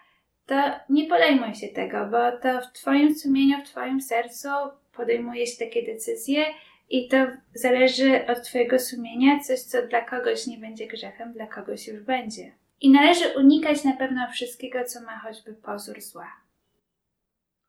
to 0.45 0.55
nie 0.89 1.07
podejmuj 1.07 1.55
się 1.55 1.67
tego, 1.67 2.05
bo 2.05 2.31
to 2.31 2.61
w 2.61 2.73
Twoim 2.73 3.15
sumieniu, 3.15 3.57
w 3.57 3.69
Twoim 3.69 4.01
sercu 4.01 4.47
podejmuje 4.93 5.47
się 5.47 5.65
takie 5.65 5.85
decyzje 5.85 6.45
i 6.89 7.07
to 7.07 7.17
zależy 7.53 8.27
od 8.27 8.43
Twojego 8.43 8.79
sumienia. 8.79 9.39
Coś, 9.39 9.59
co 9.59 9.87
dla 9.87 10.01
kogoś 10.01 10.47
nie 10.47 10.57
będzie 10.57 10.87
grzechem, 10.87 11.33
dla 11.33 11.47
kogoś 11.47 11.87
już 11.87 11.99
będzie. 11.99 12.51
I 12.81 12.91
należy 12.91 13.37
unikać 13.37 13.83
na 13.83 13.95
pewno 13.95 14.31
wszystkiego, 14.31 14.83
co 14.83 15.01
ma 15.01 15.19
choćby 15.19 15.53
pozór 15.53 16.01
zła. 16.01 16.31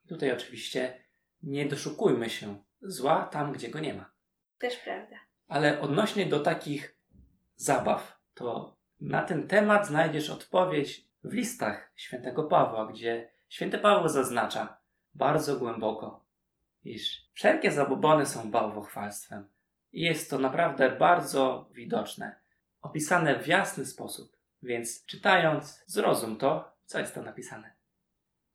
Tutaj 0.09 0.33
oczywiście 0.33 1.05
nie 1.43 1.67
doszukujmy 1.67 2.31
się 2.31 2.63
zła 2.83 3.25
tam, 3.25 3.53
gdzie 3.53 3.69
go 3.69 3.81
nie 3.81 3.95
ma. 3.95 4.11
Też 4.59 4.77
prawda. 4.77 5.17
Ale 5.49 5.81
odnośnie 5.81 6.27
do 6.27 6.41
takich 6.41 6.97
zabaw, 7.57 8.19
to 8.35 8.77
na 9.01 9.23
ten 9.23 9.49
temat 9.49 9.87
znajdziesz 9.87 10.31
odpowiedź 10.31 11.09
w 11.25 11.33
listach 11.33 11.93
świętego 11.97 12.45
Pawła, 12.45 12.87
gdzie 12.87 13.31
święty 13.49 13.79
Paweł 13.79 14.09
zaznacza 14.09 14.79
bardzo 15.15 15.57
głęboko, 15.57 16.25
iż 16.85 17.29
wszelkie 17.33 17.73
zabobony 17.73 18.27
są 18.27 18.51
bałwochwalstwem. 18.51 19.49
I 19.93 20.01
jest 20.01 20.31
to 20.31 20.39
naprawdę 20.39 20.91
bardzo 20.91 21.69
widoczne, 21.73 22.41
opisane 22.83 23.39
w 23.39 23.47
jasny 23.47 23.87
sposób. 23.87 24.38
Więc 24.63 25.07
czytając, 25.07 25.83
zrozum 25.87 26.37
to, 26.37 26.77
co 26.85 26.99
jest 26.99 27.15
tam 27.15 27.25
napisane. 27.25 27.78